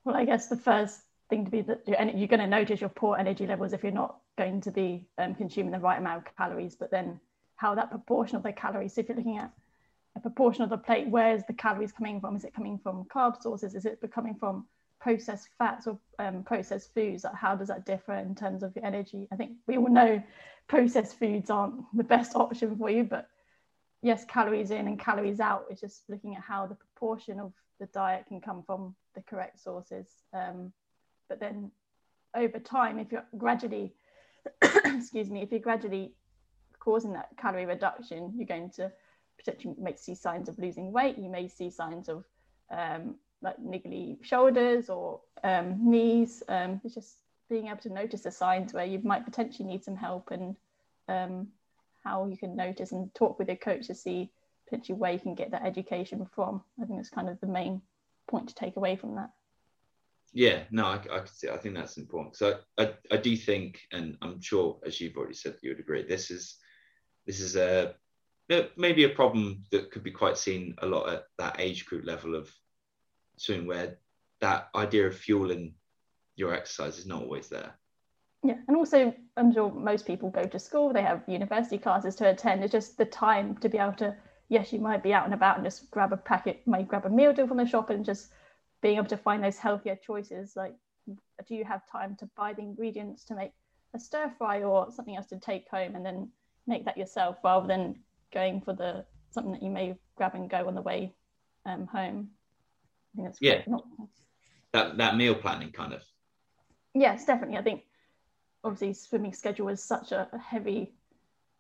Well, 0.05 0.16
I 0.16 0.25
guess 0.25 0.49
the 0.49 0.56
first 0.56 1.00
thing 1.28 1.44
to 1.44 1.50
be 1.50 1.60
that 1.62 1.82
you're, 1.87 2.02
you're 2.16 2.28
going 2.28 2.40
to 2.40 2.46
notice 2.46 2.81
your 2.81 2.90
poor 2.90 3.16
energy 3.16 3.46
levels 3.46 3.72
if 3.72 3.82
you're 3.82 3.93
not 3.93 4.19
going 4.37 4.60
to 4.62 4.70
be 4.70 5.06
um, 5.19 5.34
consuming 5.34 5.72
the 5.72 5.78
right 5.78 5.99
amount 5.99 6.26
of 6.26 6.37
calories, 6.37 6.76
but 6.76 6.90
then 6.90 7.20
how 7.58 7.75
that 7.75 7.90
proportion 7.90 8.37
of 8.37 8.44
the 8.44 8.52
calories, 8.52 8.94
so 8.94 9.00
if 9.00 9.08
you're 9.08 9.16
looking 9.16 9.37
at 9.37 9.52
a 10.16 10.20
proportion 10.20 10.62
of 10.62 10.70
the 10.70 10.78
plate, 10.78 11.08
where 11.08 11.34
is 11.34 11.43
the 11.46 11.52
calories 11.52 11.93
coming 11.93 12.20
from? 12.20 12.37
Is 12.37 12.44
it 12.44 12.55
coming 12.55 12.78
from 12.78 13.05
carb 13.12 13.43
sources? 13.43 13.75
Is 13.75 13.84
it 13.84 13.99
coming 14.14 14.37
from 14.38 14.66
processed 15.00 15.49
fats 15.58 15.88
or 15.88 15.99
um, 16.20 16.44
processed 16.44 16.94
foods? 16.94 17.26
How 17.34 17.56
does 17.56 17.69
that 17.69 17.84
differ 17.84 18.14
in 18.14 18.37
terms 18.37 18.62
of 18.62 18.75
your 18.76 18.84
energy? 18.84 19.26
I 19.32 19.37
think 19.37 19.52
we 19.66 19.76
all 19.76 19.90
know 19.90 20.22
processed 20.69 21.19
foods 21.19 21.50
aren't 21.50 21.84
the 21.96 22.05
best 22.05 22.32
option 22.37 22.76
for 22.76 22.90
you, 22.90 23.02
but 23.02 23.28
yes, 24.02 24.25
calories 24.25 24.70
in 24.70 24.87
and 24.87 24.99
calories 24.99 25.40
out 25.40 25.64
is 25.69 25.81
just 25.81 26.02
looking 26.08 26.37
at 26.37 26.43
how 26.43 26.66
the 26.66 26.76
proportion 26.76 27.40
of 27.40 27.52
the 27.81 27.87
diet 27.87 28.26
can 28.28 28.40
come 28.40 28.62
from 28.64 28.94
the 29.16 29.22
correct 29.22 29.60
sources. 29.60 30.06
Um, 30.32 30.72
but 31.29 31.41
then 31.41 31.72
over 32.36 32.60
time, 32.60 33.00
if 33.00 33.10
you're 33.10 33.27
gradually, 33.36 33.94
excuse 34.62 35.29
me, 35.29 35.43
if 35.43 35.50
you're 35.50 35.60
gradually 35.60 36.12
causing 36.81 37.13
that 37.13 37.29
calorie 37.37 37.67
reduction, 37.67 38.32
you're 38.37 38.47
going 38.47 38.70
to 38.70 38.93
potentially 39.39 39.75
make 39.79 39.99
see 39.99 40.15
signs 40.15 40.49
of 40.49 40.58
losing 40.58 40.93
weight. 40.93 41.19
You 41.19 41.29
may 41.29 41.49
see 41.49 41.70
signs 41.70 42.08
of 42.08 42.25
um, 42.70 43.17
like 43.43 43.56
niggly 43.58 44.23
shoulders 44.25 44.91
or 44.91 45.20
um, 45.44 45.79
knees. 45.91 46.43
Um, 46.49 46.81
it's 46.85 46.94
just 46.94 47.17
being 47.49 47.69
able 47.69 47.79
to 47.79 47.93
notice 47.93 48.23
the 48.23 48.31
signs 48.31 48.75
where 48.75 48.85
you 48.85 49.01
might 49.03 49.25
potentially 49.25 49.69
need 49.69 49.85
some 49.85 49.97
help 49.97 50.31
and 50.31 50.56
um, 51.08 51.49
how 52.05 52.27
you 52.27 52.37
can 52.37 52.56
notice 52.56 52.93
and 52.93 53.15
talk 53.15 53.39
with 53.39 53.49
your 53.49 53.56
coach 53.56 53.87
to 53.87 53.94
see 53.94 54.31
potentially 54.67 54.99
where 54.99 55.13
you 55.13 55.19
can 55.19 55.35
get 55.35 55.51
that 55.51 55.65
education 55.65 56.27
from. 56.35 56.63
I 56.81 56.85
think 56.85 56.99
that's 56.99 57.11
kind 57.11 57.29
of 57.29 57.41
the 57.41 57.47
main 57.47 57.81
point 58.29 58.49
to 58.49 58.55
take 58.55 58.77
away 58.77 58.97
from 58.97 59.15
that. 59.17 59.31
Yeah, 60.35 60.65
no, 60.70 60.85
I, 60.85 60.97
I 60.97 61.19
can 61.20 61.27
see. 61.27 61.49
I 61.49 61.56
think 61.56 61.75
that's 61.75 61.97
important. 61.97 62.37
So 62.37 62.58
I, 62.77 62.93
I 63.11 63.17
do 63.17 63.35
think, 63.35 63.81
and 63.93 64.19
I'm 64.20 64.41
sure, 64.43 64.79
as 64.87 65.01
you've 65.01 65.17
already 65.17 65.35
said, 65.35 65.56
you 65.63 65.70
would 65.70 65.81
agree. 65.81 66.03
This 66.06 66.31
is 66.31 66.58
this 67.29 67.41
is 67.41 67.56
a 67.56 67.94
maybe 68.77 69.05
a 69.05 69.11
problem 69.11 69.63
that 69.70 69.91
could 69.91 70.03
be 70.03 70.11
quite 70.11 70.39
seen 70.39 70.75
a 70.79 70.87
lot 70.87 71.11
at 71.11 71.25
that 71.37 71.61
age 71.61 71.85
group 71.85 72.06
level 72.06 72.35
of 72.35 72.51
swimming, 73.37 73.67
where 73.67 73.99
that 74.41 74.70
idea 74.75 75.06
of 75.06 75.15
fueling 75.15 75.75
your 76.37 76.55
exercise 76.55 76.99
is 76.99 77.06
not 77.06 77.23
always 77.23 77.49
there. 77.49 77.75
Yeah, 78.43 78.56
and 78.67 78.77
also 78.77 79.15
I'm 79.37 79.53
sure 79.53 79.70
most 79.70 80.06
people 80.06 80.31
go 80.31 80.44
to 80.44 80.58
school, 80.58 80.93
they 80.93 81.03
have 81.03 81.23
university 81.29 81.77
classes 81.77 82.15
to 82.17 82.31
attend. 82.31 82.65
It's 82.65 82.73
just 82.73 82.97
the 82.97 83.05
time 83.05 83.58
to 83.58 83.69
be 83.69 83.77
able 83.77 83.93
to, 83.94 84.17
yes, 84.49 84.73
you 84.73 84.79
might 84.79 85.03
be 85.03 85.13
out 85.13 85.27
and 85.27 85.35
about 85.35 85.56
and 85.56 85.67
just 85.67 85.91
grab 85.91 86.15
a 86.15 86.17
packet, 86.17 86.67
might 86.67 86.89
grab 86.89 87.05
a 87.05 87.11
meal 87.11 87.35
deal 87.35 87.47
from 87.47 87.58
the 87.58 87.67
shop 87.67 87.91
and 87.91 88.05
just 88.05 88.31
being 88.81 88.97
able 88.97 89.08
to 89.08 89.17
find 89.19 89.44
those 89.44 89.58
healthier 89.58 89.97
choices. 89.97 90.55
Like, 90.56 90.75
do 91.06 91.55
you 91.55 91.65
have 91.65 91.82
time 91.93 92.17
to 92.20 92.31
buy 92.35 92.55
the 92.55 92.63
ingredients 92.63 93.25
to 93.25 93.35
make 93.35 93.53
a 93.94 93.99
stir 93.99 94.32
fry 94.39 94.63
or 94.63 94.91
something 94.91 95.17
else 95.17 95.27
to 95.27 95.39
take 95.39 95.69
home 95.70 95.94
and 95.94 96.06
then 96.06 96.31
make 96.69 96.84
that 96.84 96.96
yourself 96.96 97.37
rather 97.43 97.67
than 97.67 97.96
going 98.32 98.60
for 98.60 98.75
the 98.75 99.05
something 99.31 99.53
that 99.53 99.63
you 99.63 99.70
may 99.70 99.96
grab 100.17 100.34
and 100.34 100.48
go 100.48 100.69
on 100.69 100.75
the 100.75 100.82
way 100.82 101.15
um, 101.67 101.87
home? 101.87 102.29
I 103.13 103.17
think 103.17 103.29
that's 103.29 103.39
yeah. 103.41 103.63
Not... 103.67 103.84
That 104.72 104.98
that 104.98 105.17
meal 105.17 105.34
planning 105.34 105.72
kind 105.72 105.93
of. 105.93 106.03
Yes, 106.94 107.25
definitely. 107.25 107.56
I 107.56 107.63
think 107.63 107.82
obviously 108.65 108.93
swimming 108.94 109.32
schedule 109.32 109.69
is 109.69 109.82
such 109.82 110.13
a, 110.13 110.29
a 110.32 110.39
heavy 110.39 110.93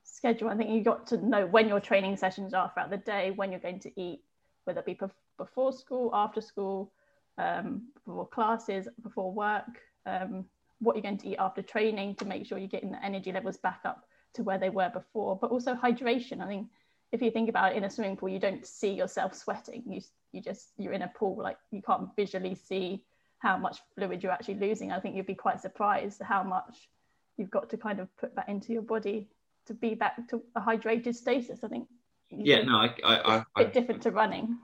schedule. 0.04 0.48
I 0.48 0.56
think 0.56 0.70
you 0.70 0.82
got 0.82 1.06
to 1.08 1.16
know 1.16 1.46
when 1.46 1.68
your 1.68 1.80
training 1.80 2.16
sessions 2.16 2.54
are 2.54 2.70
throughout 2.72 2.90
the 2.90 2.96
day, 2.96 3.30
when 3.30 3.50
you're 3.50 3.60
going 3.60 3.80
to 3.80 4.00
eat, 4.00 4.22
whether 4.64 4.80
it 4.80 4.86
be 4.86 4.98
before 5.36 5.72
school, 5.72 6.10
after 6.12 6.40
school, 6.40 6.92
um, 7.38 7.88
before 8.04 8.26
classes, 8.26 8.88
before 9.02 9.32
work, 9.32 9.80
um, 10.06 10.44
what 10.80 10.96
you're 10.96 11.02
going 11.02 11.18
to 11.18 11.28
eat 11.28 11.36
after 11.36 11.62
training 11.62 12.14
to 12.16 12.24
make 12.24 12.46
sure 12.46 12.58
you're 12.58 12.68
getting 12.68 12.90
the 12.90 13.04
energy 13.04 13.32
levels 13.32 13.56
back 13.56 13.80
up 13.84 14.07
to 14.34 14.42
where 14.42 14.58
they 14.58 14.70
were 14.70 14.90
before, 14.90 15.36
but 15.40 15.50
also 15.50 15.74
hydration. 15.74 16.40
I 16.40 16.46
think 16.46 16.68
if 17.12 17.22
you 17.22 17.30
think 17.30 17.48
about 17.48 17.72
it 17.72 17.76
in 17.76 17.84
a 17.84 17.90
swimming 17.90 18.16
pool, 18.16 18.28
you 18.28 18.38
don't 18.38 18.66
see 18.66 18.92
yourself 18.92 19.34
sweating. 19.34 19.82
You, 19.86 20.00
you 20.32 20.40
just, 20.40 20.68
you're 20.76 20.92
in 20.92 21.02
a 21.02 21.08
pool, 21.08 21.42
like 21.42 21.56
you 21.70 21.82
can't 21.82 22.14
visually 22.16 22.54
see 22.54 23.02
how 23.38 23.56
much 23.56 23.78
fluid 23.94 24.22
you're 24.22 24.32
actually 24.32 24.56
losing. 24.56 24.92
I 24.92 25.00
think 25.00 25.16
you'd 25.16 25.26
be 25.26 25.34
quite 25.34 25.60
surprised 25.60 26.20
how 26.20 26.42
much 26.42 26.88
you've 27.36 27.50
got 27.50 27.70
to 27.70 27.76
kind 27.76 28.00
of 28.00 28.14
put 28.16 28.34
that 28.36 28.48
into 28.48 28.72
your 28.72 28.82
body 28.82 29.28
to 29.66 29.74
be 29.74 29.94
back 29.94 30.28
to 30.28 30.42
a 30.56 30.60
hydrated 30.60 31.14
status. 31.14 31.60
I 31.62 31.68
think. 31.68 31.88
Yeah, 32.30 32.62
no, 32.62 32.76
I, 32.76 32.94
I, 33.04 33.14
I, 33.36 33.36
a 33.36 33.64
bit 33.64 33.72
different 33.72 34.02
to 34.02 34.10
running. 34.10 34.58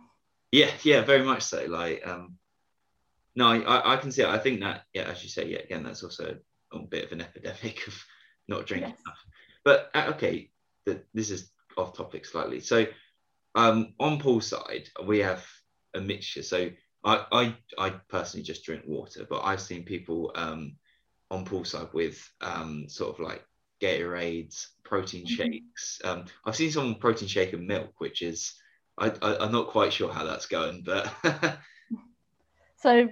Yeah, 0.52 0.71
yeah, 0.83 1.00
very 1.00 1.25
much 1.25 1.42
so. 1.42 1.64
Like, 1.66 2.06
um, 2.06 2.37
no, 3.35 3.47
I, 3.47 3.94
I 3.94 3.97
can 3.97 4.12
see 4.12 4.23
it. 4.23 4.28
I 4.28 4.38
think 4.38 4.61
that, 4.61 4.83
yeah, 4.92 5.04
as 5.04 5.23
you 5.23 5.28
say, 5.28 5.49
yeah, 5.49 5.59
again, 5.59 5.83
that's 5.83 6.02
also 6.02 6.37
a 6.73 6.78
bit 6.78 7.06
of 7.06 7.12
an 7.12 7.23
epidemic 7.23 7.87
of 7.87 7.94
not 8.49 8.66
drinking 8.66 8.90
yes. 8.90 9.00
enough. 9.06 9.25
But 9.64 9.90
uh, 9.94 10.12
okay, 10.14 10.50
the, 10.87 11.02
this 11.14 11.30
is 11.30 11.50
off 11.76 11.97
topic 11.97 12.26
slightly. 12.26 12.61
So, 12.61 12.87
um, 13.54 13.94
on 13.99 14.21
poolside, 14.21 14.88
we 15.04 15.18
have 15.21 15.44
a 15.94 16.00
mixture. 16.00 16.42
So, 16.42 16.71
I, 17.04 17.25
I, 17.33 17.56
I 17.78 17.90
personally 18.09 18.44
just 18.44 18.64
drink 18.64 18.83
water, 18.87 19.26
but 19.28 19.42
I've 19.44 19.61
seen 19.61 19.85
people 19.85 20.33
um, 20.35 20.76
on 21.30 21.44
poolside 21.44 21.92
with 21.92 22.26
um, 22.40 22.88
sort 22.88 23.14
of 23.14 23.21
like 23.25 23.44
Gatorades, 23.80 24.68
protein 24.85 25.26
mm-hmm. 25.26 25.35
shakes. 25.35 26.00
Um, 26.04 26.25
I've 26.44 26.56
seen 26.56 26.71
some 26.71 26.94
protein 26.97 27.28
shake 27.28 27.52
and 27.52 27.66
milk, 27.66 27.92
which 27.99 28.23
is 28.23 28.54
I, 28.99 29.12
I, 29.21 29.44
am 29.44 29.52
not 29.52 29.68
quite 29.68 29.92
sure 29.92 30.12
how 30.12 30.25
that's 30.25 30.47
going, 30.47 30.83
but 30.85 31.12
so 32.76 33.09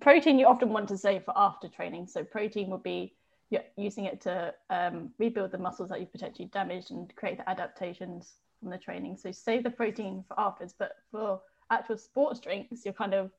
protein 0.00 0.38
you 0.38 0.46
often 0.46 0.70
want 0.70 0.88
to 0.88 0.98
save 0.98 1.24
for 1.24 1.34
after 1.36 1.68
training. 1.68 2.06
So 2.06 2.24
protein 2.24 2.70
would 2.70 2.82
be 2.82 3.14
you're 3.50 3.62
using 3.76 4.04
it 4.06 4.20
to 4.22 4.54
um, 4.70 5.10
rebuild 5.18 5.52
the 5.52 5.58
muscles 5.58 5.88
that 5.90 6.00
you've 6.00 6.12
potentially 6.12 6.48
damaged 6.52 6.90
and 6.90 7.14
create 7.14 7.38
the 7.38 7.48
adaptations 7.48 8.34
from 8.60 8.70
the 8.70 8.78
training. 8.78 9.16
So 9.16 9.30
save 9.30 9.62
the 9.62 9.70
protein 9.70 10.24
for 10.26 10.38
afterwards, 10.38 10.74
but 10.78 10.96
for 11.10 11.40
actual 11.70 11.98
sports 11.98 12.40
drinks, 12.40 12.84
you're 12.84 12.94
kind 12.94 13.14
of 13.14 13.30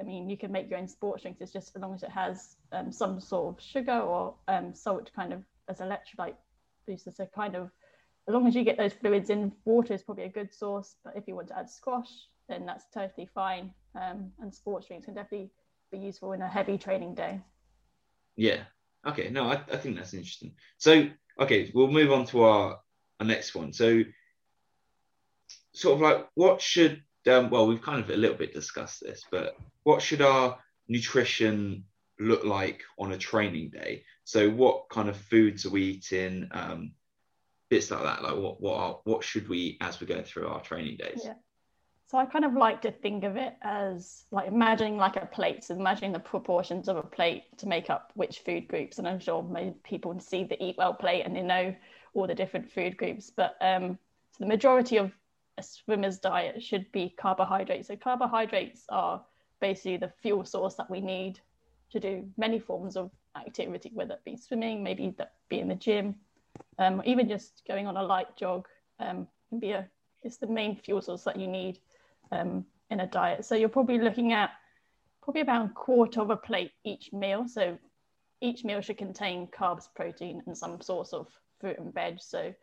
I 0.00 0.04
mean, 0.04 0.30
you 0.30 0.36
can 0.36 0.52
make 0.52 0.70
your 0.70 0.78
own 0.78 0.86
sports 0.86 1.22
drinks. 1.22 1.40
It's 1.40 1.52
just 1.52 1.72
as 1.74 1.82
long 1.82 1.94
as 1.94 2.04
it 2.04 2.10
has 2.10 2.56
um, 2.70 2.92
some 2.92 3.20
sort 3.20 3.56
of 3.56 3.62
sugar 3.62 3.98
or 3.98 4.34
um, 4.46 4.72
salt 4.72 5.10
kind 5.14 5.32
of 5.32 5.42
as 5.68 5.78
electrolyte 5.78 6.36
booster. 6.86 7.10
So 7.10 7.26
kind 7.34 7.56
of 7.56 7.70
as 8.28 8.34
long 8.34 8.46
as 8.46 8.54
you 8.54 8.62
get 8.62 8.76
those 8.76 8.92
fluids 8.92 9.30
in, 9.30 9.52
water 9.64 9.94
is 9.94 10.02
probably 10.02 10.24
a 10.24 10.28
good 10.28 10.54
source. 10.54 10.94
But 11.04 11.14
if 11.16 11.26
you 11.26 11.34
want 11.34 11.48
to 11.48 11.58
add 11.58 11.68
squash, 11.68 12.10
then 12.48 12.64
that's 12.64 12.84
totally 12.94 13.28
fine. 13.34 13.72
Um, 14.00 14.30
and 14.40 14.54
sports 14.54 14.86
drinks 14.86 15.06
can 15.06 15.14
definitely 15.14 15.50
be 15.90 15.98
useful 15.98 16.32
in 16.32 16.42
a 16.42 16.48
heavy 16.48 16.78
training 16.78 17.14
day. 17.14 17.40
Yeah. 18.36 18.62
Okay. 19.06 19.30
No, 19.30 19.44
I, 19.44 19.60
I 19.72 19.76
think 19.76 19.96
that's 19.96 20.14
interesting. 20.14 20.52
So 20.78 21.08
okay, 21.40 21.70
we'll 21.74 21.88
move 21.88 22.12
on 22.12 22.24
to 22.26 22.42
our, 22.42 22.80
our 23.20 23.26
next 23.26 23.54
one. 23.54 23.72
So 23.72 24.02
sort 25.72 25.94
of 25.94 26.00
like 26.00 26.28
what 26.34 26.60
should 26.60 27.02
um, 27.28 27.50
well 27.50 27.66
we've 27.66 27.82
kind 27.82 28.02
of 28.02 28.10
a 28.10 28.16
little 28.16 28.36
bit 28.36 28.54
discussed 28.54 29.00
this, 29.00 29.24
but 29.30 29.56
what 29.84 30.02
should 30.02 30.22
our 30.22 30.58
nutrition 30.88 31.84
look 32.18 32.44
like 32.44 32.82
on 32.98 33.12
a 33.12 33.18
training 33.18 33.70
day? 33.70 34.04
So 34.24 34.50
what 34.50 34.88
kind 34.90 35.08
of 35.08 35.16
foods 35.16 35.66
are 35.66 35.70
we 35.70 35.82
eating? 35.82 36.48
Um, 36.50 36.92
bits 37.70 37.90
like 37.90 38.02
that. 38.02 38.22
Like 38.22 38.36
what 38.36 38.60
what 38.60 38.76
are, 38.76 39.00
what 39.04 39.24
should 39.24 39.48
we 39.48 39.58
eat 39.58 39.78
as 39.80 40.00
we're 40.00 40.06
going 40.06 40.24
through 40.24 40.48
our 40.48 40.60
training 40.60 40.96
days? 40.96 41.22
Yeah. 41.24 41.34
So 42.10 42.16
I 42.16 42.24
kind 42.24 42.46
of 42.46 42.54
like 42.54 42.80
to 42.82 42.90
think 42.90 43.22
of 43.24 43.36
it 43.36 43.54
as 43.60 44.24
like 44.30 44.48
imagining 44.48 44.96
like 44.96 45.16
a 45.16 45.26
plate, 45.26 45.62
so 45.62 45.74
imagining 45.74 46.12
the 46.12 46.18
proportions 46.18 46.88
of 46.88 46.96
a 46.96 47.02
plate 47.02 47.44
to 47.58 47.68
make 47.68 47.90
up 47.90 48.12
which 48.14 48.38
food 48.38 48.66
groups. 48.66 48.98
And 48.98 49.06
I'm 49.06 49.20
sure 49.20 49.42
many 49.42 49.74
people 49.84 50.18
see 50.18 50.44
the 50.44 50.62
Eat 50.62 50.76
Well 50.78 50.94
plate 50.94 51.24
and 51.26 51.36
they 51.36 51.42
know 51.42 51.74
all 52.14 52.26
the 52.26 52.34
different 52.34 52.72
food 52.72 52.96
groups. 52.96 53.28
But 53.28 53.56
um, 53.60 53.98
so 54.32 54.44
the 54.44 54.46
majority 54.46 54.96
of 54.96 55.12
a 55.58 55.62
swimmer's 55.62 56.18
diet 56.18 56.62
should 56.62 56.90
be 56.92 57.10
carbohydrates. 57.10 57.88
So 57.88 57.96
carbohydrates 57.96 58.86
are 58.88 59.22
basically 59.60 59.98
the 59.98 60.12
fuel 60.22 60.46
source 60.46 60.76
that 60.76 60.90
we 60.90 61.02
need 61.02 61.40
to 61.90 62.00
do 62.00 62.26
many 62.38 62.58
forms 62.58 62.96
of 62.96 63.10
activity, 63.36 63.90
whether 63.92 64.14
it 64.14 64.24
be 64.24 64.38
swimming, 64.38 64.82
maybe 64.82 65.14
that 65.18 65.34
be 65.50 65.60
in 65.60 65.68
the 65.68 65.74
gym, 65.74 66.14
um, 66.78 67.02
even 67.04 67.28
just 67.28 67.64
going 67.68 67.86
on 67.86 67.98
a 67.98 68.02
light 68.02 68.34
jog 68.34 68.66
um, 68.98 69.28
can 69.50 69.58
be 69.58 69.72
a 69.72 69.86
it's 70.24 70.38
the 70.38 70.46
main 70.46 70.76
fuel 70.76 71.00
source 71.00 71.22
that 71.22 71.38
you 71.38 71.46
need 71.46 71.78
um, 72.32 72.64
in 72.90 73.00
a 73.00 73.06
diet. 73.06 73.44
So 73.44 73.54
you're 73.54 73.68
probably 73.68 73.98
looking 73.98 74.32
at 74.32 74.50
probably 75.22 75.42
about 75.42 75.66
a 75.66 75.74
quarter 75.74 76.20
of 76.20 76.30
a 76.30 76.36
plate 76.36 76.72
each 76.84 77.12
meal. 77.12 77.46
So 77.46 77.78
each 78.40 78.64
meal 78.64 78.80
should 78.80 78.98
contain 78.98 79.48
carbs, 79.48 79.88
protein, 79.94 80.42
and 80.46 80.56
some 80.56 80.80
source 80.80 81.12
of 81.12 81.28
fruit 81.60 81.78
and 81.78 81.92
veg. 81.92 82.20
So 82.20 82.54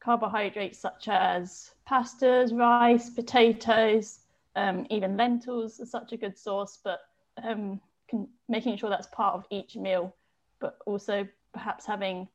carbohydrates 0.00 0.78
such 0.78 1.08
as 1.08 1.72
pastas, 1.88 2.56
rice, 2.56 3.10
potatoes, 3.10 4.20
um, 4.56 4.86
even 4.90 5.16
lentils 5.16 5.80
are 5.80 5.86
such 5.86 6.12
a 6.12 6.16
good 6.16 6.36
source, 6.36 6.78
but 6.82 7.00
um, 7.42 7.80
can, 8.08 8.26
making 8.48 8.76
sure 8.76 8.90
that's 8.90 9.06
part 9.08 9.34
of 9.34 9.44
each 9.50 9.76
meal, 9.76 10.14
but 10.58 10.78
also 10.86 11.26
perhaps 11.52 11.86
having 11.86 12.26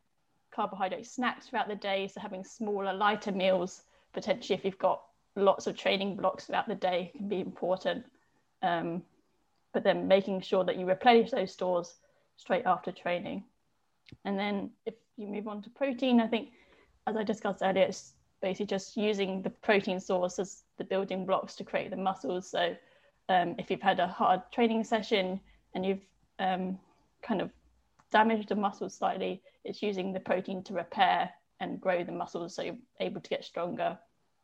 carbohydrate 0.52 1.06
snacks 1.06 1.48
throughout 1.48 1.68
the 1.68 1.76
day. 1.76 2.08
So 2.08 2.22
having 2.22 2.44
smaller, 2.44 2.94
lighter 2.94 3.32
meals, 3.32 3.84
potentially 4.14 4.58
if 4.58 4.64
you've 4.64 4.80
got 4.80 5.02
lots 5.36 5.68
of 5.68 5.78
training 5.78 6.16
blocks 6.16 6.46
throughout 6.46 6.68
the 6.68 6.76
day 6.76 7.12
can 7.16 7.28
be 7.28 7.42
important. 7.42 8.06
Um, 8.62 9.04
but 9.74 9.84
then 9.84 10.08
making 10.08 10.42
sure 10.42 10.64
that 10.64 10.78
you 10.78 10.86
replenish 10.86 11.32
those 11.32 11.52
stores 11.52 11.96
straight 12.38 12.66
after 12.66 12.92
training. 12.92 13.44
And 14.24 14.40
then 14.40 14.70
if 14.86 14.94
you 15.18 15.28
move 15.28 15.48
on 15.48 15.62
to 15.64 15.70
protein, 15.70 16.22
I 16.22 16.28
think, 16.28 16.50
as 17.08 17.18
I 17.18 17.24
discussed 17.24 17.62
earlier, 17.62 17.84
it's 17.84 18.14
basically 18.42 18.68
just 18.68 18.96
using 18.96 19.42
the 19.42 19.50
protein 19.50 20.00
source 20.00 20.40
as 20.40 20.64
the 20.78 20.84
building 20.84 21.26
blocks 21.26 21.56
to 21.56 21.64
create 21.64 21.90
the 21.90 21.98
muscles. 21.98 22.50
So 22.50 22.76
um, 23.30 23.56
if 23.58 23.70
you've 23.70 23.82
had 23.82 24.00
a 24.00 24.08
hard 24.08 24.42
training 24.52 24.84
session 24.84 25.40
and 25.74 25.86
you've 25.86 26.06
um, 26.40 26.80
kind 27.22 27.42
of 27.42 27.52
damaged 28.12 28.50
the 28.50 28.56
muscles 28.56 28.94
slightly, 28.96 29.42
it's 29.64 29.82
using 29.82 30.14
the 30.14 30.20
protein 30.20 30.64
to 30.64 30.74
repair 30.74 31.30
and 31.60 31.82
grow 31.82 32.04
the 32.04 32.12
muscles 32.12 32.56
so 32.56 32.62
you're 32.62 32.78
able 33.00 33.22
to 33.22 33.30
get 33.30 33.44
stronger 33.44 33.98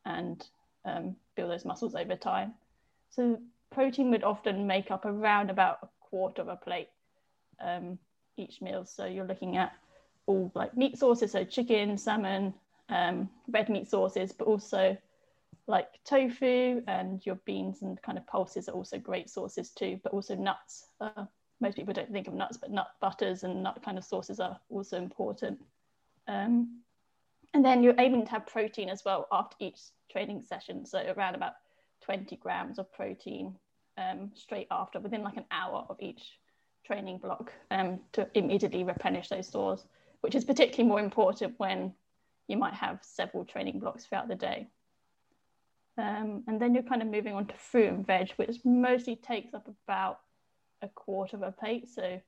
and 0.06 0.48
um, 0.86 1.16
build 1.36 1.52
those 1.52 1.66
muscles 1.66 1.96
over 1.96 2.16
time. 2.16 2.54
So 3.10 3.40
protein 3.72 4.12
would 4.12 4.24
often 4.24 4.68
make 4.68 4.92
up 4.92 5.06
around 5.06 5.50
about 5.50 5.80
a 5.84 5.90
quarter 6.00 6.42
of 6.42 6.48
a 6.48 6.56
plate 6.56 6.90
um, 7.60 7.98
each 8.38 8.62
meal. 8.62 8.86
So 8.86 9.06
you're 9.06 9.28
looking 9.28 9.58
at 9.58 9.74
all 10.26 10.52
like 10.56 10.76
meat 10.78 10.98
sources, 10.98 11.32
so 11.32 11.44
chicken, 11.44 11.98
salmon, 11.98 12.54
um, 12.90 13.30
red 13.50 13.70
meat 13.70 13.90
sources, 13.90 14.32
but 14.32 14.48
also 14.48 14.98
like 15.68 15.88
tofu 16.04 16.82
and 16.88 17.26
your 17.26 17.36
beans 17.46 17.82
and 17.82 18.02
kind 18.02 18.18
of 18.18 18.26
pulses 18.28 18.68
are 18.68 18.74
also 18.74 18.98
great 18.98 19.30
sources 19.30 19.70
too, 19.70 20.00
but 20.04 20.14
also 20.14 20.36
nuts. 20.36 20.88
Uh, 21.00 21.26
most 21.60 21.78
people 21.78 21.94
don't 21.94 22.12
think 22.12 22.28
of 22.28 22.34
nuts, 22.34 22.58
but 22.58 22.72
nut 22.72 22.88
butters 23.00 23.44
and 23.44 23.64
nut 23.64 23.80
kind 23.84 23.98
of 23.98 24.04
sources 24.04 24.40
are 24.40 24.60
also 24.70 24.98
important. 24.98 25.60
Um, 26.28 26.82
and 27.54 27.64
then 27.66 27.84
you're 27.84 27.96
aiming 28.00 28.26
to 28.26 28.32
have 28.32 28.48
protein 28.48 28.90
as 28.90 29.04
well 29.06 29.28
after 29.32 29.56
each 29.60 29.80
training 30.12 30.44
session. 30.44 30.86
So 30.86 31.14
around 31.18 31.36
about 31.36 31.54
20 32.04 32.36
grams 32.38 32.80
of 32.80 32.92
protein 32.94 33.58
um, 33.98 34.32
straight 34.36 34.68
after, 34.72 35.00
within 35.00 35.24
like 35.24 35.38
an 35.38 35.46
hour 35.52 35.86
of 35.90 35.98
each 36.00 36.40
training 36.86 37.18
block 37.18 37.52
um, 37.70 38.00
to 38.14 38.28
immediately 38.34 38.84
replenish 38.84 39.30
those 39.30 39.48
stores, 39.48 39.86
which 40.22 40.36
is 40.36 40.46
particularly 40.46 40.88
more 40.88 41.00
important 41.00 41.56
when 41.58 41.94
you 42.48 42.58
might 42.58 42.74
have 42.74 43.00
several 43.02 43.46
training 43.46 43.80
blocks 43.80 44.06
throughout 44.06 44.28
the 44.28 44.36
day. 44.36 44.68
Um, 45.98 46.44
and 46.48 46.60
then 46.60 46.74
you're 46.74 46.84
kind 46.84 47.02
of 47.02 47.10
moving 47.10 47.34
on 47.34 47.46
to 47.48 47.56
fruit 47.56 47.90
and 47.90 48.08
veg, 48.08 48.32
which 48.38 48.58
mostly 48.64 49.16
takes 49.16 49.54
up 49.54 49.68
about 49.86 50.20
a 50.82 50.88
quarter 50.88 51.36
of 51.36 51.44
a 51.44 51.52
plate. 51.52 51.90
So 51.90 52.22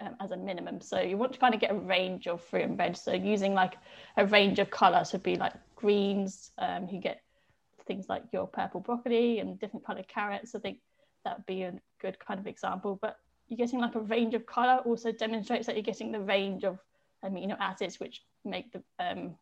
um, 0.00 0.16
as 0.20 0.30
a 0.30 0.36
minimum. 0.36 0.80
So 0.80 1.00
you 1.00 1.16
want 1.16 1.32
to 1.32 1.38
kind 1.38 1.54
of 1.54 1.60
get 1.60 1.70
a 1.70 1.74
range 1.74 2.26
of 2.26 2.42
fruit 2.42 2.62
and 2.62 2.76
veg. 2.76 2.96
So 2.96 3.12
using 3.12 3.54
like 3.54 3.74
a 4.16 4.26
range 4.26 4.58
of 4.58 4.70
colours 4.70 5.12
would 5.12 5.22
be 5.22 5.36
like 5.36 5.54
greens. 5.76 6.52
Um, 6.58 6.88
you 6.90 7.00
get 7.00 7.22
things 7.86 8.06
like 8.08 8.22
your 8.32 8.46
purple 8.46 8.80
broccoli 8.80 9.38
and 9.38 9.58
different 9.58 9.84
coloured 9.84 10.08
carrots. 10.08 10.54
I 10.54 10.58
think 10.58 10.78
that 11.24 11.38
would 11.38 11.46
be 11.46 11.62
a 11.62 11.74
good 12.00 12.18
kind 12.18 12.38
of 12.38 12.46
example. 12.46 12.98
But 13.00 13.18
you're 13.48 13.56
getting 13.56 13.80
like 13.80 13.94
a 13.94 14.00
range 14.00 14.34
of 14.34 14.46
colour 14.46 14.82
also 14.84 15.10
demonstrates 15.10 15.66
that 15.66 15.74
you're 15.74 15.82
getting 15.82 16.12
the 16.12 16.20
range 16.20 16.64
of 16.64 16.78
amino 17.24 17.56
acids 17.58 17.98
which 17.98 18.22
make 18.44 18.70
the 18.72 18.82
um, 19.00 19.34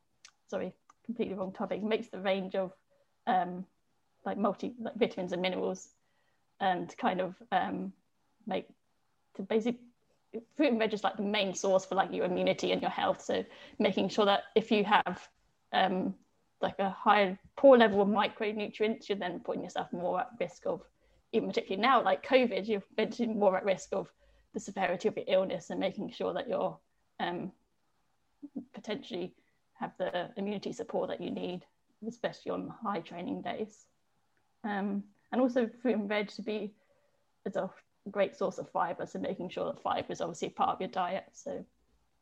sorry 0.49 0.73
completely 1.05 1.35
wrong 1.35 1.53
topic 1.53 1.83
makes 1.83 2.09
the 2.09 2.19
range 2.19 2.55
of 2.55 2.73
um, 3.27 3.65
like 4.25 4.39
multi 4.39 4.75
like 4.81 4.95
vitamins 4.95 5.33
and 5.33 5.43
minerals 5.43 5.91
and 6.61 6.97
kind 6.97 7.21
of 7.21 7.35
um, 7.53 7.93
make 8.47 8.67
to 9.35 9.43
basically 9.43 9.81
fruit 10.57 10.71
and 10.71 10.79
veg 10.79 10.93
is 10.93 11.05
like 11.05 11.17
the 11.17 11.23
main 11.23 11.55
source 11.55 11.85
for 11.85 11.95
like 11.95 12.13
your 12.13 12.25
immunity 12.25 12.73
and 12.73 12.83
your 12.83 12.91
health. 12.91 13.23
So 13.23 13.45
making 13.79 14.09
sure 14.09 14.25
that 14.27 14.45
if 14.55 14.71
you 14.71 14.85
have 14.85 15.29
um, 15.73 16.15
like 16.61 16.79
a 16.79 16.91
high 16.91 17.39
poor 17.57 17.77
level 17.77 18.03
of 18.03 18.09
micronutrients, 18.09 19.09
you're 19.09 19.19
then 19.19 19.41
putting 19.41 19.63
yourself 19.63 19.93
more 19.93 20.21
at 20.21 20.31
risk 20.41 20.67
of, 20.67 20.83
even 21.33 21.49
particularly 21.49 21.83
now, 21.83 22.03
like 22.03 22.27
COVID, 22.27 22.67
you're 22.67 22.83
been 22.97 23.39
more 23.39 23.57
at 23.57 23.65
risk 23.65 23.91
of 23.93 24.11
the 24.55 24.61
severity 24.61 25.09
of 25.09 25.17
your 25.17 25.27
illness 25.29 25.71
and 25.71 25.81
making 25.81 26.11
sure 26.11 26.33
that 26.33 26.49
you're 26.49 26.79
um, 27.21 27.53
potentially 28.73 29.35
have 29.75 29.93
the 29.99 30.31
immunity 30.37 30.73
support 30.73 31.09
that 31.09 31.21
you 31.21 31.31
need, 31.31 31.65
especially 32.07 32.53
on 32.53 32.73
high 32.83 33.01
training 33.01 33.43
days. 33.43 33.85
Um, 34.65 35.05
and 35.33 35.41
also 35.41 35.69
fruit 35.83 35.97
and 35.97 36.09
veg 36.09 36.29
to 36.29 36.43
be 36.43 36.73
is 37.45 37.57
a 37.57 37.71
great 38.11 38.37
source 38.37 38.59
of 38.59 38.71
fiber, 38.71 39.07
so 39.07 39.19
making 39.19 39.49
sure 39.51 39.67
that 39.67 39.83
fiber 39.83 40.13
is 40.13 40.21
obviously 40.21 40.51
part 40.51 40.71
of 40.71 40.81
your 40.81 40.91
diet. 40.91 41.25
So, 41.33 41.65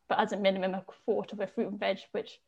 but 0.07 0.19
as 0.19 0.31
a 0.31 0.37
minimum, 0.37 0.73
a 0.73 0.83
quarter 1.05 1.35
of 1.35 1.41
a 1.41 1.47
fruit 1.47 1.67
and 1.67 1.79
veg, 1.79 1.99
which 2.11 2.39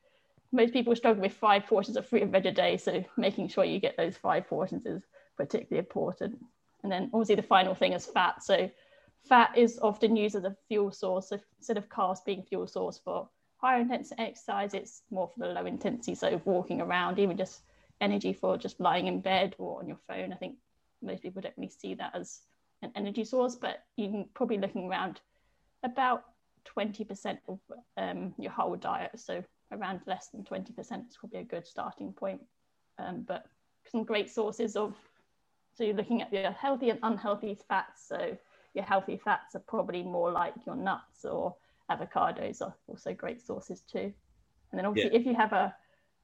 most 0.52 0.74
people 0.74 0.96
struggle 0.96 1.22
with 1.22 1.34
five 1.34 1.66
portions 1.66 1.98
of 1.98 2.08
fruit 2.08 2.24
and 2.24 2.32
veg 2.32 2.46
a 2.46 2.52
day. 2.52 2.78
So 2.78 3.04
making 3.18 3.50
sure 3.50 3.64
you 3.64 3.80
get 3.80 3.98
those 3.98 4.18
five 4.18 4.48
portions 4.48 4.86
is 4.86 5.04
particularly 5.36 5.80
important. 5.80 6.38
And 6.84 6.92
then 6.92 7.10
obviously 7.14 7.36
the 7.36 7.44
final 7.44 7.76
thing 7.76 7.94
is 7.94 8.06
fat. 8.06 8.44
So 8.44 8.70
fat 9.28 9.58
is 9.58 9.80
often 9.82 10.16
used 10.16 10.36
as 10.36 10.46
a 10.46 10.56
fuel 10.68 10.92
source. 10.92 11.30
So 11.30 11.40
instead 11.58 11.78
of 11.78 11.90
carbs 11.90 12.24
being 12.26 12.44
fuel 12.44 12.68
source 12.68 13.00
for 13.04 13.28
higher 13.58 13.82
intensity 13.82 14.22
exercise, 14.22 14.74
it's 14.74 15.02
more 15.12 15.28
for 15.28 15.40
the 15.40 15.54
low 15.54 15.66
intensity. 15.66 16.16
So 16.16 16.42
walking 16.46 16.82
around, 16.82 17.20
even 17.20 17.36
just 17.38 17.64
energy 18.00 18.32
for 18.32 18.58
just 18.58 18.80
lying 18.80 19.08
in 19.08 19.22
bed 19.22 19.56
or 19.58 19.80
on 19.80 19.88
your 19.88 19.98
phone. 20.08 20.32
I 20.32 20.36
think 20.38 20.56
most 21.02 21.24
people 21.24 21.42
don't 21.42 21.54
really 21.58 21.70
see 21.70 21.96
that 21.96 22.16
as 22.16 22.42
an 22.82 22.92
energy 22.96 23.24
source, 23.24 23.56
but 23.56 23.84
you 23.96 24.10
can 24.10 24.26
probably 24.34 24.58
looking 24.58 24.90
around 24.90 25.22
about 25.84 26.24
20% 26.78 27.38
of 27.48 27.60
um, 27.98 28.34
your 28.38 28.52
whole 28.52 28.76
diet. 28.76 29.12
So 29.16 29.44
around 29.72 30.02
less 30.06 30.30
than 30.30 30.44
20% 30.44 30.70
is 31.10 31.18
probably 31.18 31.40
a 31.40 31.44
good 31.44 31.66
starting 31.66 32.14
point. 32.14 32.42
Um, 33.00 33.24
but 33.28 33.46
some 33.90 34.04
great 34.04 34.30
sources 34.30 34.76
of, 34.76 34.96
so 35.74 35.84
you're 35.84 35.96
looking 35.96 36.22
at 36.22 36.34
your 36.34 36.52
healthy 36.52 36.90
and 36.90 37.00
unhealthy 37.04 37.58
fats. 37.68 38.08
So 38.08 38.38
your 38.74 38.84
healthy 38.84 39.20
fats 39.24 39.56
are 39.56 39.64
probably 39.68 40.04
more 40.04 40.32
like 40.32 40.54
your 40.66 40.76
nuts 40.76 41.26
or 41.26 41.56
avocados 41.90 42.62
are 42.62 42.76
also 42.88 43.14
great 43.14 43.42
sources 43.42 43.82
too. 43.82 44.12
And 44.72 44.78
then 44.78 44.86
obviously 44.86 45.14
yeah. 45.14 45.20
if 45.20 45.26
you 45.26 45.36
have 45.36 45.54
a 45.54 45.74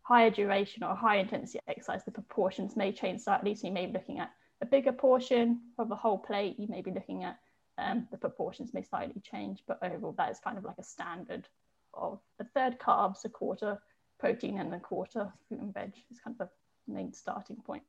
higher 0.02 0.30
duration 0.30 0.84
or 0.84 0.96
high 0.96 1.18
intensity 1.18 1.60
exercise, 1.68 2.04
the 2.04 2.12
proportions 2.12 2.76
may 2.76 2.92
change 2.92 3.22
slightly. 3.22 3.56
So 3.56 3.68
you 3.68 3.74
may 3.74 3.86
be 3.86 3.94
looking 3.94 4.20
at 4.20 4.32
a 4.64 4.66
bigger 4.66 4.94
portion 4.94 5.60
of 5.78 5.90
the 5.90 5.96
whole 5.96 6.18
plate. 6.18 6.56
You 6.58 6.68
may 6.70 6.82
be 6.82 6.92
looking 6.92 7.26
at 7.26 7.38
um, 7.78 8.08
the 8.12 8.18
proportions 8.18 8.74
may 8.74 8.82
slightly 8.82 9.22
change, 9.22 9.62
but 9.68 9.78
overall 9.84 10.16
that 10.18 10.32
is 10.32 10.40
kind 10.40 10.58
of 10.58 10.64
like 10.64 10.78
a 10.80 10.84
standard 10.84 11.48
of 11.94 12.20
a 12.40 12.46
third 12.46 12.80
carbs, 12.80 13.26
a 13.26 13.30
quarter 13.30 13.78
protein, 14.20 14.58
and 14.58 14.74
a 14.74 14.80
quarter 14.80 15.32
fruit 15.48 15.60
and 15.60 15.74
veg 15.74 15.92
is 16.10 16.20
kind 16.22 16.38
of 16.40 16.48
the 16.88 16.94
main 16.94 17.12
starting 17.12 17.58
point. 17.58 17.84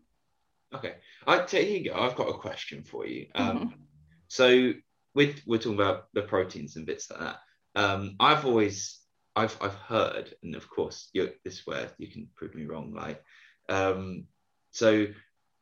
Okay, 0.75 0.97
I 1.29 1.39
tell 1.39 1.63
you, 1.63 1.95
I've 1.95 2.17
got 2.17 2.29
a 2.29 2.39
question 2.39 2.83
for 2.83 3.07
you. 3.07 3.27
Um, 3.37 3.59
mm-hmm. 3.59 3.81
So 4.27 4.73
with 5.15 5.43
we're 5.47 5.59
talking 5.59 5.75
about 5.75 6.07
the 6.13 6.23
proteins 6.23 6.75
and 6.75 6.87
bits 6.87 7.09
like 7.09 7.21
that. 7.21 7.37
Um, 7.77 8.17
I've 8.19 8.45
always 8.45 8.99
I've 9.37 9.57
I've 9.61 9.75
heard, 9.75 10.35
and 10.43 10.57
of 10.57 10.69
course, 10.69 11.11
this 11.15 11.31
is 11.45 11.63
where 11.67 11.91
you 11.99 12.09
can 12.11 12.29
prove 12.35 12.57
me 12.57 12.65
wrong. 12.67 12.93
Like, 12.93 13.23
um, 13.69 14.25
so 14.73 15.07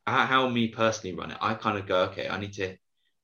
how, 0.06 0.26
how 0.26 0.48
me 0.48 0.68
personally 0.68 1.16
run 1.16 1.30
it, 1.30 1.38
I 1.40 1.54
kind 1.54 1.78
of 1.78 1.86
go, 1.86 2.04
okay, 2.04 2.28
I 2.28 2.38
need 2.38 2.52
to. 2.54 2.76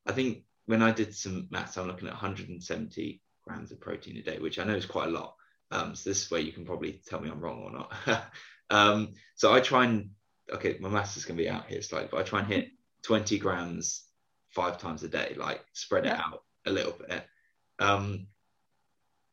I 0.06 0.12
think 0.12 0.44
when 0.66 0.82
I 0.82 0.92
did 0.92 1.14
some 1.14 1.48
maths, 1.50 1.76
I'm 1.76 1.86
looking 1.86 2.08
at 2.08 2.14
170 2.14 3.20
grams 3.46 3.72
of 3.72 3.80
protein 3.80 4.16
a 4.18 4.22
day, 4.22 4.38
which 4.38 4.58
I 4.58 4.64
know 4.64 4.74
is 4.74 4.86
quite 4.86 5.08
a 5.08 5.12
lot. 5.12 5.34
Um, 5.70 5.94
so 5.94 6.10
this 6.10 6.24
is 6.24 6.30
where 6.30 6.40
you 6.40 6.52
can 6.52 6.64
probably 6.64 7.00
tell 7.06 7.20
me 7.20 7.30
I'm 7.30 7.40
wrong 7.40 7.62
or 7.62 7.72
not. 7.72 8.30
um, 8.70 9.14
so 9.34 9.52
I 9.52 9.60
try 9.60 9.84
and 9.84 10.10
okay, 10.52 10.78
my 10.80 10.88
maths 10.88 11.16
is 11.16 11.24
going 11.24 11.36
to 11.36 11.42
be 11.42 11.48
out 11.48 11.66
here 11.66 11.82
slightly, 11.82 12.08
but 12.10 12.20
I 12.20 12.22
try 12.22 12.40
and 12.40 12.48
hit 12.48 12.70
20 13.02 13.38
grams 13.38 14.04
five 14.50 14.78
times 14.78 15.02
a 15.02 15.08
day, 15.08 15.34
like 15.36 15.64
spread 15.72 16.06
it 16.06 16.12
out 16.12 16.42
a 16.66 16.70
little 16.70 16.92
bit. 16.92 17.24
Um, 17.78 18.26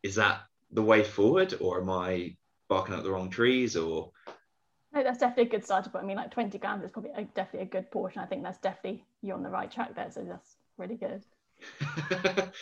is 0.03 0.15
that 0.15 0.41
the 0.71 0.83
way 0.83 1.03
forward, 1.03 1.55
or 1.59 1.81
am 1.81 1.89
I 1.89 2.35
barking 2.69 2.95
up 2.95 3.03
the 3.03 3.11
wrong 3.11 3.29
trees, 3.29 3.75
or? 3.75 4.11
No, 4.95 5.03
that's 5.03 5.19
definitely 5.19 5.47
a 5.47 5.49
good 5.49 5.65
starter 5.65 5.89
point. 5.89 6.05
I 6.05 6.07
mean, 6.07 6.15
like 6.15 6.31
20 6.31 6.57
grams 6.57 6.85
is 6.85 6.91
probably 6.91 7.11
a, 7.15 7.23
definitely 7.23 7.67
a 7.67 7.69
good 7.69 7.91
portion. 7.91 8.21
I 8.21 8.25
think 8.25 8.43
that's 8.43 8.59
definitely 8.59 9.03
you're 9.21 9.35
on 9.35 9.43
the 9.43 9.49
right 9.49 9.69
track 9.69 9.93
there. 9.93 10.09
So 10.09 10.23
that's 10.23 10.55
really 10.77 10.95
good. 10.95 11.21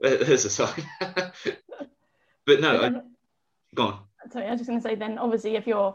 There's 0.00 0.46
a 0.46 0.50
sign. 0.50 0.86
but 2.46 2.60
no, 2.60 2.82
I, 2.82 2.92
go 3.74 3.82
on. 3.82 3.98
Sorry, 4.32 4.46
I 4.46 4.52
was 4.52 4.60
just 4.60 4.70
going 4.70 4.80
to 4.80 4.88
say 4.88 4.94
then 4.94 5.18
obviously 5.18 5.56
if 5.56 5.66
you're, 5.66 5.94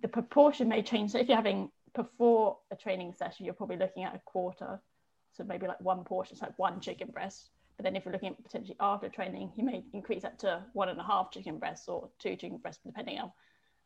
the 0.00 0.08
proportion 0.08 0.68
may 0.68 0.82
change. 0.82 1.10
So 1.10 1.18
if 1.18 1.28
you're 1.28 1.36
having 1.36 1.70
before 1.94 2.56
a 2.72 2.76
training 2.76 3.12
session, 3.12 3.44
you're 3.44 3.54
probably 3.54 3.76
looking 3.76 4.04
at 4.04 4.14
a 4.14 4.20
quarter. 4.24 4.80
So 5.32 5.44
maybe 5.44 5.66
like 5.66 5.80
one 5.82 6.02
portion, 6.04 6.32
it's 6.32 6.42
like 6.42 6.58
one 6.58 6.80
chicken 6.80 7.08
breast. 7.12 7.50
But 7.76 7.84
then 7.84 7.94
if 7.94 8.06
you're 8.06 8.12
looking 8.12 8.30
at 8.30 8.42
potentially 8.42 8.76
after 8.80 9.10
training, 9.10 9.52
you 9.54 9.64
may 9.64 9.84
increase 9.92 10.22
that 10.22 10.38
to 10.40 10.64
one 10.72 10.88
and 10.88 10.98
a 10.98 11.02
half 11.02 11.30
chicken 11.30 11.58
breasts 11.58 11.88
or 11.88 12.08
two 12.18 12.36
chicken 12.36 12.56
breasts, 12.56 12.80
depending 12.86 13.18
on 13.18 13.32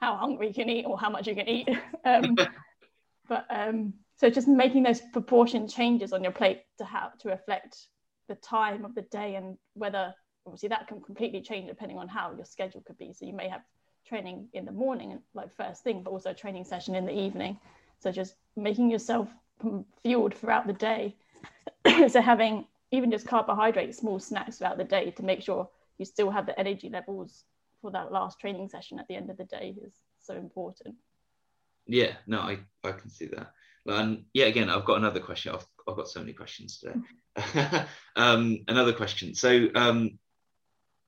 how 0.01 0.17
hungry 0.17 0.49
you 0.49 0.55
can 0.55 0.69
eat 0.69 0.85
or 0.85 0.99
how 0.99 1.11
much 1.11 1.27
you 1.27 1.35
can 1.35 1.49
eat. 1.49 1.69
Um, 2.05 2.37
but 3.29 3.47
um, 3.51 3.93
so 4.17 4.31
just 4.31 4.49
making 4.49 4.83
those 4.83 5.03
proportion 5.13 5.69
changes 5.69 6.13
on 6.13 6.23
your 6.23 6.33
plate 6.33 6.63
to 6.79 6.85
have 6.85 7.19
to 7.19 7.29
reflect 7.29 7.89
the 8.29 8.35
time 8.37 8.85
of 8.85 8.95
the 8.95 9.03
day 9.03 9.35
and 9.35 9.59
whether 9.75 10.15
obviously 10.47 10.71
that 10.71 10.87
can 10.87 11.01
completely 11.01 11.43
change 11.43 11.69
depending 11.69 11.99
on 11.99 12.09
how 12.09 12.33
your 12.35 12.45
schedule 12.45 12.83
could 12.87 12.97
be. 12.97 13.13
So 13.13 13.27
you 13.27 13.35
may 13.35 13.49
have 13.49 13.63
training 14.07 14.49
in 14.55 14.65
the 14.65 14.73
morning, 14.73 15.19
like 15.35 15.55
first 15.55 15.85
thing, 15.85 16.03
but 16.03 16.11
also 16.11 16.31
a 16.31 16.35
training 16.35 16.65
session 16.65 16.95
in 16.95 17.05
the 17.05 17.13
evening. 17.13 17.59
So 18.01 18.11
just 18.11 18.35
making 18.57 18.91
yourself 18.91 19.29
fueled 20.03 20.35
throughout 20.35 20.67
the 20.67 20.73
day. 20.73 21.17
so 22.09 22.21
having 22.21 22.67
even 22.91 23.11
just 23.11 23.27
carbohydrates, 23.27 23.99
small 23.99 24.19
snacks 24.19 24.59
throughout 24.59 24.79
the 24.79 24.85
day 24.85 25.11
to 25.11 25.23
make 25.23 25.43
sure 25.43 25.69
you 25.99 26.05
still 26.05 26.31
have 26.31 26.47
the 26.47 26.59
energy 26.59 26.89
levels 26.89 27.45
for 27.81 27.91
that 27.93 28.13
last 28.13 28.41
training 28.41 28.69
session 28.69 28.99
at 28.99 29.09
the 29.09 29.17
end 29.17 29.31
of 29.31 29.37
the 29.37 29.45
day 29.45 29.75
is 29.83 29.93
so 30.21 30.35
important. 30.35 30.97
Yeah, 31.87 32.13
no, 32.27 32.41
I, 32.41 32.59
I 32.85 32.93
can 32.93 33.11
see 33.11 33.27
that. 33.27 33.53
And 33.87 34.25
yeah, 34.35 34.47
again, 34.47 34.69
I've 34.69 34.85
got 34.85 34.99
another 34.99 35.21
question. 35.21 35.55
I've, 35.55 35.67
I've 35.89 35.97
got 35.97 36.09
so 36.09 36.21
many 36.21 36.35
questions 36.35 36.79
today. 36.79 37.85
um, 38.17 38.59
another 38.69 38.93
question. 38.93 39.35
So, 39.35 39.69
um, 39.75 40.19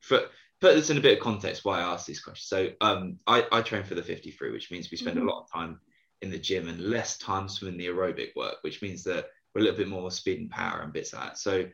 for 0.01 0.21
put 0.61 0.75
this 0.75 0.91
in 0.91 0.97
a 0.97 1.01
bit 1.01 1.19
of 1.19 1.23
context, 1.23 1.65
why 1.65 1.81
I 1.81 1.93
asked 1.93 2.07
these 2.07 2.21
questions. 2.21 2.49
So, 2.49 2.71
um, 2.81 3.19
I, 3.27 3.47
I 3.53 3.61
train 3.61 3.85
for 3.85 3.95
the 3.95 4.03
53, 4.03 4.51
which 4.51 4.71
means 4.71 4.91
we 4.91 4.97
spend 4.97 5.19
mm-hmm. 5.19 5.29
a 5.29 5.31
lot 5.31 5.43
of 5.43 5.53
time 5.53 5.81
in 6.23 6.31
the 6.31 6.39
gym 6.39 6.69
and 6.69 6.81
less 6.81 7.19
time 7.19 7.49
doing 7.59 7.77
the 7.77 7.87
aerobic 7.87 8.35
work, 8.37 8.57
which 8.63 8.81
means 8.81 9.05
that 9.05 9.27
we're 9.55 9.63
a 9.63 9.65
little 9.65 9.79
bit 9.79 9.89
more 9.89 10.11
speed 10.11 10.41
and 10.41 10.51
power 10.51 10.81
and 10.81 10.93
bits 10.93 11.13
like 11.13 11.25
that. 11.25 11.39
So, 11.39 11.67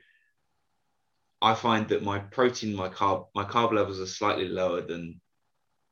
I 1.42 1.54
find 1.54 1.88
that 1.88 2.02
my 2.02 2.18
protein, 2.18 2.74
my 2.74 2.88
carb, 2.88 3.26
my 3.34 3.44
carb 3.44 3.72
levels 3.72 4.00
are 4.00 4.06
slightly 4.06 4.48
lower 4.48 4.80
than 4.80 5.20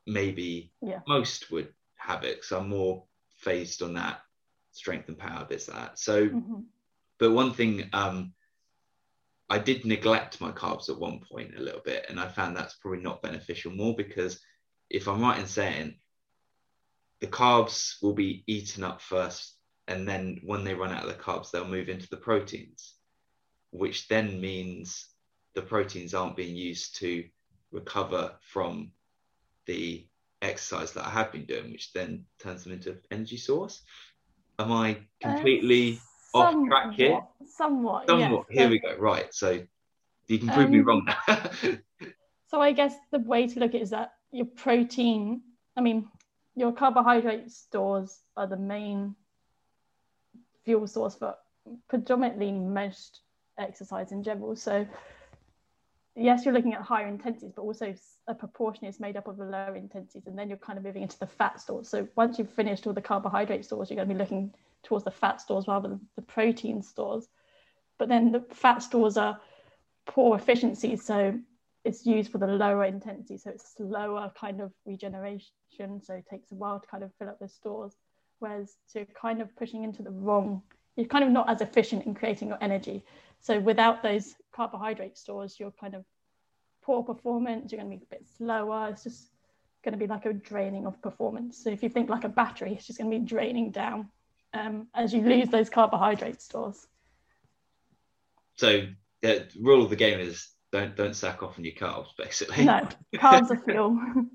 maybe 0.07 0.73
yeah. 0.81 1.01
most 1.07 1.51
would 1.51 1.73
have 1.97 2.25
it. 2.25 2.45
So 2.45 2.59
I'm 2.59 2.69
more 2.69 3.05
phased 3.37 3.83
on 3.83 3.95
that 3.95 4.21
strength 4.73 5.09
and 5.09 5.19
power 5.19 5.47
like 5.49 5.65
that. 5.67 5.99
So, 5.99 6.29
mm-hmm. 6.29 6.61
but 7.19 7.33
one 7.33 7.53
thing 7.53 7.89
um, 7.93 8.33
I 9.49 9.59
did 9.59 9.85
neglect 9.85 10.41
my 10.41 10.51
carbs 10.51 10.89
at 10.89 10.99
one 10.99 11.21
point 11.21 11.55
a 11.57 11.63
little 11.63 11.83
bit, 11.85 12.07
and 12.09 12.19
I 12.19 12.29
found 12.29 12.57
that's 12.57 12.75
probably 12.75 13.01
not 13.01 13.23
beneficial 13.23 13.73
more 13.73 13.95
because 13.95 14.41
if 14.91 15.09
I'm 15.09 15.21
right 15.21 15.39
in 15.39 15.47
saying 15.47 15.97
the 17.21 17.27
carbs 17.27 18.03
will 18.03 18.15
be 18.15 18.45
eaten 18.47 18.85
up 18.85 19.01
first, 19.01 19.57
and 19.87 20.09
then 20.09 20.41
when 20.45 20.65
they 20.65 20.75
run 20.75 20.93
out 20.93 21.05
of 21.05 21.09
the 21.09 21.23
carbs, 21.23 21.51
they'll 21.51 21.69
move 21.69 21.89
into 21.89 22.09
the 22.09 22.17
proteins, 22.17 22.95
which 23.71 24.09
then 24.09 24.41
means 24.41 25.07
the 25.55 25.63
proteins 25.63 26.15
aren't 26.15 26.37
being 26.37 26.57
used 26.57 26.97
to 26.97 27.25
recover 27.71 28.33
from 28.41 28.93
the 29.67 30.07
exercise 30.43 30.93
that 30.93 31.07
I 31.07 31.11
have 31.11 31.33
been 31.33 31.45
doing, 31.45 31.73
which 31.73 31.93
then 31.93 32.25
turns 32.39 32.65
them 32.65 32.73
into 32.73 32.97
energy 33.11 33.37
source. 33.37 33.83
Am 34.59 34.71
I 34.71 34.99
completely 35.21 36.01
uh, 36.35 36.39
off 36.39 36.69
track 36.69 36.95
here? 36.95 37.21
Somewhat. 37.47 38.07
Somewhat. 38.07 38.47
Yes. 38.51 38.59
Here 38.59 38.69
we 38.69 38.79
go. 38.79 38.97
Right. 38.97 39.33
So 39.35 39.63
you 40.29 40.39
can 40.39 40.49
prove 40.49 40.67
um, 40.67 40.71
me 40.73 40.81
wrong 40.81 41.05
now. 41.07 41.51
so 42.49 42.61
I 42.61 42.73
guess 42.73 42.95
the 43.11 43.19
way 43.19 43.47
to 43.47 43.61
look 43.61 43.71
at 43.71 43.77
it 43.77 43.83
is 43.83 43.91
that 43.91 44.13
your 44.31 44.47
protein, 44.47 45.43
I 45.77 45.81
mean, 45.81 46.09
your 46.55 46.73
carbohydrate 46.73 47.51
stores 47.51 48.21
are 48.37 48.47
the 48.47 48.57
main 48.57 49.17
fuel 50.65 50.87
source 50.87 51.15
for 51.15 51.35
predominantly 51.89 52.53
most 52.53 53.21
exercise 53.59 54.13
in 54.13 54.23
general. 54.23 54.57
So 54.57 54.87
yes, 56.17 56.45
you're 56.45 56.55
looking 56.55 56.75
at 56.75 56.83
higher 56.83 57.07
intensities, 57.07 57.53
but 57.55 57.63
also 57.63 57.95
a 58.29 58.35
proportion 58.35 58.87
is 58.87 59.01
made 59.01 59.17
up 59.17 59.27
of 59.27 59.37
the 59.37 59.45
lower 59.45 59.77
intensities, 59.77 60.27
and 60.27 60.39
then 60.39 60.49
you're 60.49 60.59
kind 60.59 60.79
of 60.79 60.85
moving 60.85 61.03
into 61.03 61.19
the 61.19 61.27
fat 61.27 61.61
stores. 61.61 61.89
So 61.89 62.09
once 62.17 62.39
you've 62.39 62.51
finished 62.51 62.87
all 62.87 62.93
the 62.93 63.01
carbohydrate 63.01 63.65
stores, 63.65 63.91
you're 63.91 63.97
going 63.97 64.09
to 64.09 64.15
be 64.15 64.19
looking 64.19 64.55
towards 64.83 65.05
the 65.05 65.11
fat 65.11 65.41
stores 65.41 65.67
rather 65.67 65.89
than 65.89 66.01
the 66.17 66.23
protein 66.23 66.83
stores. 66.83 67.29
But 67.99 68.09
then 68.09 68.33
the 68.33 68.41
fat 68.53 68.79
stores 68.83 69.17
are 69.17 69.41
poor 70.07 70.37
efficiency. 70.37 70.97
So 70.97 71.39
it's 71.85 72.07
used 72.07 72.31
for 72.31 72.39
the 72.39 72.47
lower 72.47 72.85
intensity, 72.85 73.37
so 73.39 73.51
it's 73.51 73.75
slower 73.77 74.33
kind 74.39 74.61
of 74.61 74.73
regeneration. 74.87 76.01
So 76.03 76.15
it 76.15 76.27
takes 76.31 76.51
a 76.53 76.55
while 76.55 76.81
to 76.81 76.87
kind 76.87 77.03
of 77.03 77.13
fill 77.19 77.29
up 77.29 77.39
the 77.39 77.49
stores. 77.49 77.95
Whereas 78.41 78.77
to 78.93 79.07
kind 79.21 79.41
of 79.41 79.55
pushing 79.57 79.85
into 79.85 80.03
the 80.03 80.11
wrong, 80.11 80.63
you're 80.97 81.07
kind 81.07 81.25
of 81.25 81.31
not 81.31 81.49
as 81.51 81.61
efficient 81.61 82.07
in 82.07 82.15
creating 82.15 82.49
your 82.49 82.59
energy. 82.61 83.05
So 83.41 83.59
without 83.59 84.03
those 84.03 84.35
carbohydrate 84.53 85.19
stores, 85.19 85.59
you're 85.59 85.73
kind 85.73 85.95
of 85.95 86.05
poor 86.83 87.03
performance. 87.03 87.73
You're 87.73 87.81
going 87.81 87.91
to 87.91 87.97
be 87.97 88.05
a 88.05 88.15
bit 88.17 88.27
slower. 88.37 88.89
It's 88.91 89.03
just 89.03 89.31
going 89.85 89.93
to 89.93 89.99
be 89.99 90.07
like 90.07 90.25
a 90.27 90.33
draining 90.33 90.87
of 90.87 91.01
performance. 91.03 91.63
So 91.63 91.71
if 91.71 91.83
you 91.83 91.89
think 91.89 92.09
like 92.09 92.25
a 92.25 92.29
battery, 92.29 92.73
it's 92.73 92.87
just 92.87 92.99
going 92.99 93.11
to 93.11 93.19
be 93.19 93.25
draining 93.25 93.71
down 93.71 94.09
um, 94.55 94.89
as 94.95 95.13
you 95.13 95.23
lose 95.23 95.49
those 95.49 95.69
carbohydrate 95.69 96.41
stores. 96.41 96.87
So 98.57 98.87
the 99.21 99.49
rule 99.61 99.83
of 99.83 99.91
the 99.91 99.97
game 99.97 100.21
is 100.21 100.49
don't 100.71 100.97
don't 100.97 101.15
sack 101.15 101.43
off 101.43 101.59
on 101.59 101.65
your 101.65 101.75
carbs, 101.75 102.09
basically. 102.17 102.65
No, 102.65 102.89
carbs 103.17 103.51
are 103.51 103.61
fuel. 103.65 103.99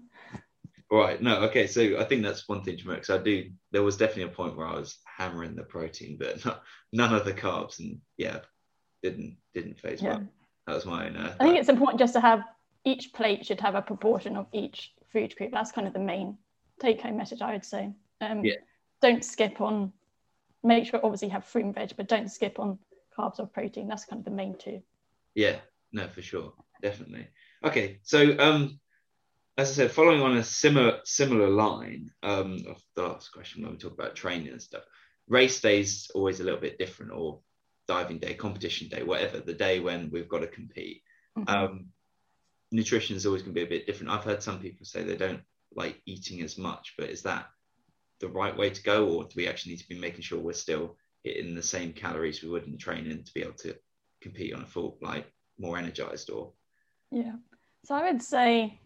right. 0.98 1.22
No. 1.22 1.42
Okay. 1.42 1.68
So 1.68 2.00
I 2.00 2.04
think 2.04 2.24
that's 2.24 2.48
one 2.48 2.64
thing 2.64 2.78
to 2.78 2.84
remember. 2.84 3.02
Because 3.02 3.20
I 3.20 3.24
do. 3.24 3.52
There 3.72 3.84
was 3.84 3.98
definitely 3.98 4.32
a 4.32 4.36
point 4.36 4.58
where 4.58 4.68
I 4.68 4.76
was 4.76 4.98
hammering 5.06 5.56
the 5.56 5.64
protein, 5.64 6.18
but 6.20 6.44
not, 6.46 6.64
none 6.92 7.14
of 7.14 7.26
the 7.26 7.34
carbs, 7.34 7.80
and 7.80 8.00
yeah, 8.18 8.40
didn't 9.04 9.38
didn't 9.54 9.80
phase 9.80 10.02
yeah. 10.02 10.10
well. 10.10 10.28
That 10.68 10.76
was 10.76 10.86
my 10.86 11.08
own. 11.08 11.16
Uh, 11.16 11.36
I 11.40 11.44
think 11.44 11.58
it's 11.58 11.70
important 11.70 12.00
just 12.00 12.14
to 12.14 12.22
have 12.22 12.44
each 12.86 13.14
plate 13.14 13.46
should 13.46 13.62
have 13.62 13.76
a 13.76 13.82
proportion 13.82 14.38
of 14.38 14.48
each 14.52 14.94
food 15.12 15.36
group. 15.36 15.52
That's 15.52 15.72
kind 15.72 15.88
of 15.88 15.94
the 15.94 16.00
main 16.00 16.38
take 16.80 17.02
home 17.02 17.18
message 17.18 17.42
I 17.42 17.54
would 17.54 17.66
say. 17.66 17.92
Um, 18.22 18.44
yeah. 18.44 18.56
Don't 19.02 19.24
skip 19.24 19.62
on. 19.62 19.94
Make 20.62 20.88
sure 20.88 21.00
obviously 21.04 21.30
you 21.30 21.34
have 21.34 21.46
fruit 21.46 21.66
and 21.66 21.76
veg, 21.76 21.94
but 21.96 22.08
don't 22.08 22.30
skip 22.30 22.60
on 22.60 22.78
carbs 23.18 23.40
or 23.40 23.46
protein. 23.46 23.88
That's 23.88 24.06
kind 24.06 24.20
of 24.20 24.26
the 24.26 24.32
main 24.32 24.58
two. 24.58 24.82
Yeah, 25.36 25.58
no, 25.92 26.08
for 26.08 26.22
sure, 26.22 26.54
definitely. 26.82 27.28
Okay, 27.64 28.00
so 28.04 28.38
um, 28.40 28.80
as 29.60 29.72
I 29.72 29.74
said, 29.74 29.92
following 29.92 30.22
on 30.22 30.38
a 30.38 30.44
similar 30.44 31.00
similar 31.04 31.50
line 31.50 32.12
um, 32.24 32.64
of 32.68 32.82
the 32.96 33.04
last 33.04 33.32
question 33.34 33.62
when 33.62 33.72
we 33.72 33.78
talk 33.78 33.94
about 33.94 34.16
training 34.16 34.48
and 34.48 34.62
stuff, 34.62 34.84
race 35.28 35.60
days 35.60 36.10
always 36.16 36.40
a 36.40 36.44
little 36.46 36.62
bit 36.62 36.80
different, 36.80 37.12
or 37.12 37.40
diving 37.88 38.20
day, 38.20 38.34
competition 38.36 38.88
day, 38.88 39.04
whatever 39.04 39.40
the 39.40 39.54
day 39.54 39.82
when 39.82 40.10
we've 40.12 40.30
got 40.30 40.40
to 40.40 40.48
compete. 40.48 41.04
Mm-hmm. 41.38 41.54
Um, 41.54 41.86
nutrition 42.72 43.18
is 43.18 43.26
always 43.26 43.42
going 43.42 43.54
to 43.54 43.60
be 43.60 43.66
a 43.66 43.70
bit 43.70 43.86
different. 43.86 44.14
I've 44.14 44.24
heard 44.24 44.42
some 44.42 44.60
people 44.60 44.86
say 44.86 45.04
they 45.04 45.18
don't 45.18 45.42
like 45.76 46.02
eating 46.06 46.42
as 46.42 46.58
much, 46.58 46.94
but 46.98 47.10
is 47.10 47.24
that 47.24 47.48
the 48.22 48.30
right 48.30 48.56
way 48.56 48.70
to 48.70 48.84
go, 48.84 49.10
or 49.10 49.24
do 49.26 49.34
we 49.36 49.48
actually 49.48 49.74
need 49.74 49.82
to 49.82 49.90
be 49.90 50.00
making 50.00 50.22
sure 50.22 50.40
we're 50.40 50.54
still 50.54 50.96
hitting 51.24 51.54
the 51.54 51.62
same 51.62 51.92
calories 51.92 52.42
we 52.42 52.50
would 52.50 52.66
in 52.66 52.78
training 52.78 53.24
to 53.24 53.34
be 53.34 53.42
able 53.42 53.54
to 53.54 53.76
compete 54.22 54.54
on 54.54 54.62
a 54.62 54.68
full 54.68 54.98
like 55.02 55.30
more 55.58 55.78
energized 55.78 56.30
or 56.30 56.52
yeah 57.12 57.34
so 57.84 57.96
i 57.96 58.10
would 58.10 58.22
say 58.22 58.80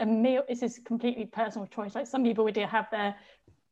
a 0.00 0.06
meal 0.06 0.42
this 0.48 0.62
is 0.62 0.80
completely 0.84 1.26
personal 1.26 1.66
choice. 1.66 1.94
Like 1.94 2.06
some 2.06 2.24
people 2.24 2.44
would 2.44 2.56
have 2.56 2.88
their 2.90 3.14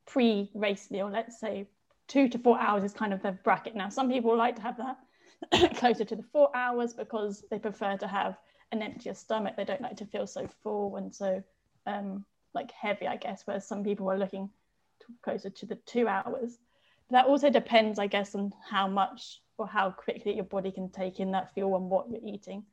pre-race 0.07 0.91
meal 0.91 1.11
let's 1.13 1.39
say 1.39 1.69
two 2.07 2.29
to 2.29 2.39
four 2.39 2.59
hours 2.59 2.85
is 2.85 2.93
kind 2.93 3.13
of 3.13 3.23
the 3.23 3.33
bracket. 3.33 3.75
Now 3.75 3.89
some 3.89 4.11
people 4.11 4.37
like 4.37 4.57
to 4.57 4.63
have 4.63 4.77
that 4.79 5.77
closer 5.77 6.05
to 6.05 6.17
the 6.17 6.23
four 6.23 6.55
hours 6.55 6.95
because 6.95 7.45
they 7.51 7.59
prefer 7.59 7.97
to 7.97 8.07
have 8.07 8.37
an 8.73 8.83
emptier 8.83 9.15
stomach. 9.15 9.55
They 9.57 9.65
don't 9.65 9.81
like 9.81 9.97
to 9.97 10.07
feel 10.07 10.27
so 10.27 10.47
full 10.63 10.97
and 10.97 11.15
so 11.15 11.43
um, 11.87 12.25
like 12.55 12.71
heavy 12.73 13.07
i 13.07 13.17
guess 13.17 13.43
whereas 13.45 13.67
some 13.69 13.85
people 13.85 14.11
are 14.11 14.19
looking 14.19 14.51
closer 15.23 15.51
to 15.51 15.67
the 15.67 15.77
two 15.87 16.09
hours. 16.09 16.59
But 17.09 17.17
that 17.17 17.27
also 17.27 17.51
depends, 17.51 17.99
I 17.99 18.07
guess, 18.07 18.35
on 18.35 18.53
how 18.69 18.87
much 18.87 19.41
or 19.57 19.67
how 19.67 19.91
quickly 19.91 20.35
your 20.35 20.45
body 20.45 20.71
can 20.71 20.91
take 20.91 21.21
in 21.21 21.33
that 21.33 21.53
fuel 21.55 21.77
and 21.77 21.91
what 21.91 22.09
you're 22.11 22.21
eating. 22.25 22.65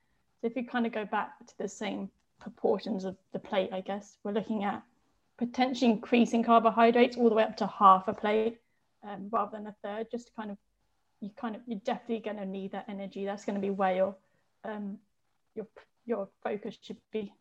So 0.42 0.48
if 0.48 0.56
you 0.56 0.66
kind 0.66 0.86
of 0.86 0.92
go 0.92 1.06
back 1.06 1.32
to 1.48 1.58
the 1.58 1.68
same 1.68 2.10
proportions 2.46 3.06
of 3.06 3.18
the 3.34 3.40
plate, 3.40 3.72
I 3.74 3.82
guess 3.82 4.18
we're 4.24 4.32
looking 4.32 4.64
at 4.64 4.84
potentially 5.40 5.90
increasing 5.90 6.44
carbohydrates 6.44 7.18
all 7.18 7.28
the 7.28 7.34
way 7.36 7.42
up 7.42 7.58
to 7.58 7.66
half 7.66 8.08
a 8.08 8.14
plate 8.14 8.60
um, 9.04 9.30
rather 9.32 9.58
than 9.58 9.66
a 9.66 9.76
third, 9.84 10.12
just 10.12 10.28
to 10.28 10.34
kind 10.34 10.52
of 10.52 10.58
you 11.22 11.32
kind 11.36 11.56
of 11.56 11.62
you're 11.66 11.80
definitely 11.84 12.20
going 12.20 12.38
to 12.38 12.46
need 12.46 12.72
that 12.72 12.86
energy. 12.88 13.26
That's 13.26 13.46
going 13.46 13.56
to 13.56 13.62
be 13.62 13.72
where 13.72 13.96
your 13.96 14.16
um, 14.64 15.00
your 15.56 15.66
your 16.06 16.30
focus 16.44 16.78
should 16.80 16.98
be. 17.12 17.34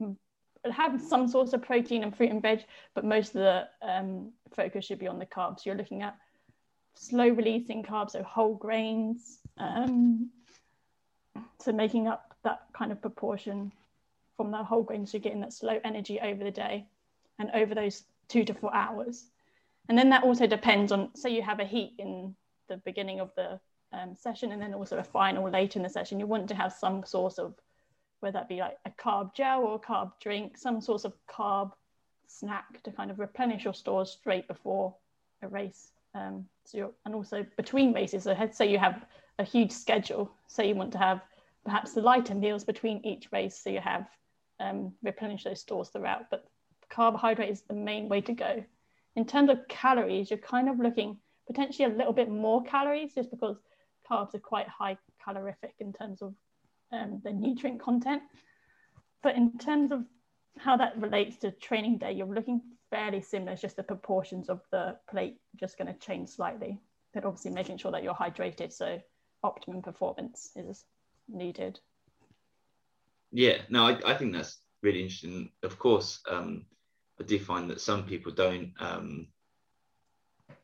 Have 0.72 0.98
some 1.02 1.28
source 1.28 1.52
of 1.52 1.60
protein 1.60 2.02
and 2.02 2.16
fruit 2.16 2.30
and 2.30 2.40
veg, 2.40 2.64
but 2.94 3.04
most 3.04 3.34
of 3.34 3.42
the 3.42 3.68
um, 3.82 4.32
focus 4.56 4.86
should 4.86 4.98
be 4.98 5.06
on 5.06 5.18
the 5.18 5.26
carbs. 5.26 5.66
You're 5.66 5.74
looking 5.74 6.00
at 6.00 6.16
slow 6.94 7.28
releasing 7.28 7.82
carbs, 7.82 8.12
so 8.12 8.22
whole 8.22 8.54
grains. 8.54 9.40
Um, 9.58 10.30
so 11.60 11.72
making 11.72 12.08
up 12.08 12.34
that 12.44 12.62
kind 12.72 12.90
of 12.90 13.02
proportion 13.02 13.70
from 14.36 14.50
the 14.50 14.62
whole 14.62 14.82
grains, 14.82 15.12
you're 15.12 15.20
getting 15.20 15.40
that 15.40 15.52
slow 15.52 15.78
energy 15.84 16.20
over 16.20 16.42
the 16.42 16.50
day 16.50 16.86
and 17.38 17.50
over 17.54 17.74
those 17.74 18.04
two 18.28 18.44
to 18.44 18.54
four 18.54 18.74
hours. 18.74 19.26
And 19.88 19.98
then 19.98 20.10
that 20.10 20.24
also 20.24 20.46
depends 20.46 20.92
on, 20.92 21.14
say 21.14 21.30
you 21.30 21.42
have 21.42 21.60
a 21.60 21.64
heat 21.64 21.94
in 21.98 22.34
the 22.68 22.78
beginning 22.78 23.20
of 23.20 23.30
the 23.36 23.60
um, 23.92 24.16
session 24.16 24.52
and 24.52 24.60
then 24.60 24.74
also 24.74 24.98
a 24.98 25.04
final 25.04 25.48
later 25.50 25.78
in 25.78 25.82
the 25.82 25.88
session, 25.88 26.18
you 26.18 26.26
want 26.26 26.48
to 26.48 26.54
have 26.54 26.72
some 26.72 27.04
source 27.04 27.38
of, 27.38 27.54
whether 28.20 28.38
that 28.38 28.48
be 28.48 28.58
like 28.58 28.78
a 28.86 28.90
carb 28.90 29.34
gel 29.34 29.60
or 29.60 29.74
a 29.74 29.78
carb 29.78 30.12
drink, 30.20 30.56
some 30.56 30.80
source 30.80 31.04
of 31.04 31.12
carb 31.28 31.72
snack 32.26 32.82
to 32.82 32.90
kind 32.90 33.10
of 33.10 33.18
replenish 33.18 33.64
your 33.64 33.74
stores 33.74 34.10
straight 34.10 34.48
before 34.48 34.94
a 35.42 35.48
race. 35.48 35.92
Um, 36.14 36.46
so 36.64 36.94
and 37.04 37.14
also 37.14 37.44
between 37.56 37.92
races, 37.92 38.22
so 38.22 38.34
say 38.52 38.70
you 38.70 38.78
have 38.78 39.04
a 39.38 39.44
huge 39.44 39.72
schedule, 39.72 40.30
say 40.46 40.68
you 40.68 40.74
want 40.74 40.92
to 40.92 40.98
have 40.98 41.20
perhaps 41.64 41.92
the 41.92 42.00
lighter 42.00 42.34
meals 42.34 42.64
between 42.64 43.04
each 43.04 43.28
race, 43.32 43.58
so 43.62 43.68
you 43.68 43.80
have 43.80 44.06
um, 44.60 44.92
replenish 45.02 45.44
those 45.44 45.60
stores 45.60 45.88
throughout. 45.88 46.30
But 46.30 46.44
carbohydrate 46.90 47.50
is 47.50 47.62
the 47.62 47.74
main 47.74 48.08
way 48.08 48.20
to 48.22 48.32
go. 48.32 48.64
In 49.16 49.24
terms 49.24 49.50
of 49.50 49.66
calories, 49.68 50.30
you're 50.30 50.38
kind 50.38 50.68
of 50.68 50.78
looking 50.78 51.18
potentially 51.46 51.92
a 51.92 51.96
little 51.96 52.12
bit 52.12 52.28
more 52.28 52.62
calories 52.64 53.14
just 53.14 53.30
because 53.30 53.56
carbs 54.10 54.34
are 54.34 54.40
quite 54.40 54.68
high 54.68 54.96
calorific 55.24 55.74
in 55.78 55.92
terms 55.92 56.22
of 56.22 56.34
um, 56.92 57.20
the 57.24 57.32
nutrient 57.32 57.80
content. 57.80 58.22
But 59.22 59.36
in 59.36 59.56
terms 59.58 59.92
of 59.92 60.04
how 60.58 60.76
that 60.76 60.98
relates 61.00 61.36
to 61.38 61.50
training 61.50 61.98
day, 61.98 62.12
you're 62.12 62.26
looking 62.26 62.60
fairly 62.90 63.20
similar. 63.20 63.52
It's 63.52 63.62
just 63.62 63.76
the 63.76 63.82
proportions 63.82 64.48
of 64.48 64.60
the 64.70 64.96
plate 65.10 65.38
just 65.58 65.78
going 65.78 65.92
to 65.92 65.98
change 65.98 66.28
slightly. 66.30 66.80
But 67.12 67.24
obviously, 67.24 67.52
making 67.52 67.78
sure 67.78 67.92
that 67.92 68.02
you're 68.02 68.14
hydrated 68.14 68.72
so 68.72 69.00
optimum 69.42 69.82
performance 69.82 70.50
is 70.56 70.84
needed. 71.28 71.80
Yeah, 73.34 73.58
no, 73.68 73.88
I, 73.88 73.98
I 74.06 74.14
think 74.14 74.32
that's 74.32 74.60
really 74.80 75.02
interesting. 75.02 75.50
Of 75.64 75.76
course, 75.76 76.20
um, 76.30 76.66
I 77.20 77.24
do 77.24 77.36
find 77.40 77.68
that 77.68 77.80
some 77.80 78.04
people 78.04 78.30
don't 78.30 78.72
um, 78.78 79.26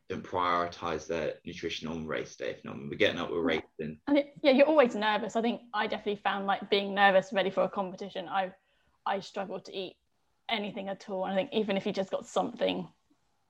don't 0.07 0.23
prioritize 0.23 1.05
their 1.05 1.33
nutrition 1.45 1.89
on 1.89 2.07
race 2.07 2.37
day. 2.37 2.51
If 2.51 2.63
not, 2.63 2.77
we're 2.77 2.95
getting 2.95 3.19
up, 3.19 3.29
we're 3.29 3.41
racing. 3.41 3.99
And 4.07 4.17
it, 4.17 4.33
yeah, 4.41 4.51
you're 4.51 4.67
always 4.67 4.95
nervous. 4.95 5.35
I 5.35 5.41
think 5.41 5.63
I 5.73 5.85
definitely 5.85 6.21
found 6.23 6.47
like 6.47 6.69
being 6.69 6.95
nervous, 6.95 7.33
ready 7.33 7.49
for 7.49 7.63
a 7.63 7.69
competition. 7.69 8.29
I 8.29 8.53
I 9.05 9.19
struggle 9.19 9.59
to 9.59 9.75
eat 9.75 9.97
anything 10.47 10.87
at 10.87 11.09
all. 11.09 11.25
And 11.25 11.33
I 11.33 11.35
think 11.35 11.49
even 11.51 11.75
if 11.75 11.85
you 11.85 11.91
just 11.91 12.09
got 12.09 12.25
something 12.25 12.87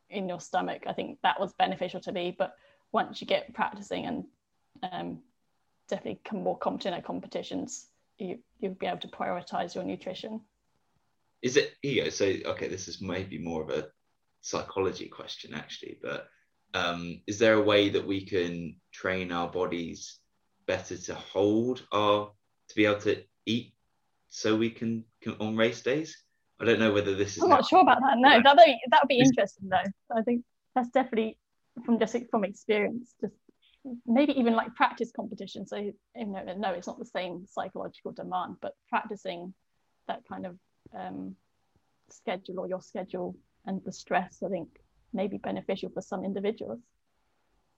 in 0.10 0.28
your 0.28 0.40
stomach, 0.40 0.86
I 0.88 0.94
think 0.94 1.20
that 1.22 1.40
was 1.40 1.54
beneficial 1.54 2.00
to 2.02 2.12
me. 2.12 2.36
But 2.36 2.56
once 2.92 3.22
you 3.22 3.28
get 3.28 3.54
practicing 3.54 4.06
and 4.08 4.26
um, 4.92 5.20
definitely 5.88 6.22
become 6.24 6.42
more 6.42 6.58
competent 6.58 6.96
at 6.96 7.06
competitions, 7.06 7.86
you 8.22 8.40
you'll 8.60 8.76
be 8.76 8.88
able 8.88 9.00
to 9.00 9.08
prioritize 9.08 9.76
your 9.76 9.84
nutrition. 9.84 10.42
Is 11.42 11.58
it 11.58 11.74
ego? 11.82 12.10
So 12.10 12.26
okay, 12.26 12.68
this 12.68 12.88
is 12.88 13.02
maybe 13.02 13.38
more 13.38 13.64
of 13.64 13.70
a 13.70 13.88
psychology 14.42 15.08
question 15.08 15.54
actually, 15.54 15.98
but 16.02 16.28
um, 16.74 17.22
is 17.28 17.38
there 17.40 17.56
a 17.56 17.62
way 17.62 17.90
that 17.90 18.06
we 18.06 18.26
can 18.26 18.76
train 18.94 19.32
our 19.32 19.50
bodies 19.50 20.20
better 20.68 20.96
to 20.96 21.16
hold 21.16 21.86
our 21.92 22.32
to 22.70 22.76
be 22.76 22.86
able 22.86 23.02
to 23.02 23.24
eat 23.46 23.74
so 24.30 24.56
we 24.56 24.70
can, 24.70 25.04
can 25.22 25.36
on 25.40 25.58
race 25.58 25.82
days? 25.82 26.16
I 26.60 26.66
don't 26.66 26.80
know 26.80 26.94
whether 26.94 27.16
this 27.16 27.38
is. 27.38 27.44
I'm 27.44 27.50
not 27.50 27.68
sure 27.68 27.82
about 27.82 28.00
that. 28.02 28.18
No, 28.18 28.30
that 28.30 28.56
would 28.56 28.76
that 28.92 29.00
would 29.04 29.10
be 29.10 29.20
interesting 29.20 29.68
though. 29.68 30.16
I 30.16 30.22
think 30.22 30.44
that's 30.76 30.90
definitely 30.90 31.38
from 31.86 32.00
just 32.00 32.16
from 32.30 32.44
experience, 32.44 33.16
just 33.20 33.34
maybe 34.06 34.38
even 34.40 34.56
like 34.56 34.76
practice 34.76 35.12
competition. 35.16 35.66
So 35.66 35.78
you 35.78 35.94
know, 36.16 36.44
no, 36.58 36.72
it's 36.72 36.88
not 36.88 37.00
the 37.00 37.06
same 37.06 37.46
psychological 37.48 38.12
demand, 38.12 38.58
but 38.62 38.76
practicing 38.90 39.54
that 40.08 40.22
kind 40.28 40.46
of 40.46 40.58
um, 40.98 41.36
schedule 42.10 42.60
or 42.60 42.68
your 42.68 42.82
schedule 42.82 43.36
and 43.66 43.82
the 43.86 43.92
stress, 43.92 44.42
I 44.46 44.50
think, 44.50 44.70
may 45.14 45.28
be 45.28 45.38
beneficial 45.38 45.90
for 45.90 46.02
some 46.02 46.24
individuals. 46.24 46.80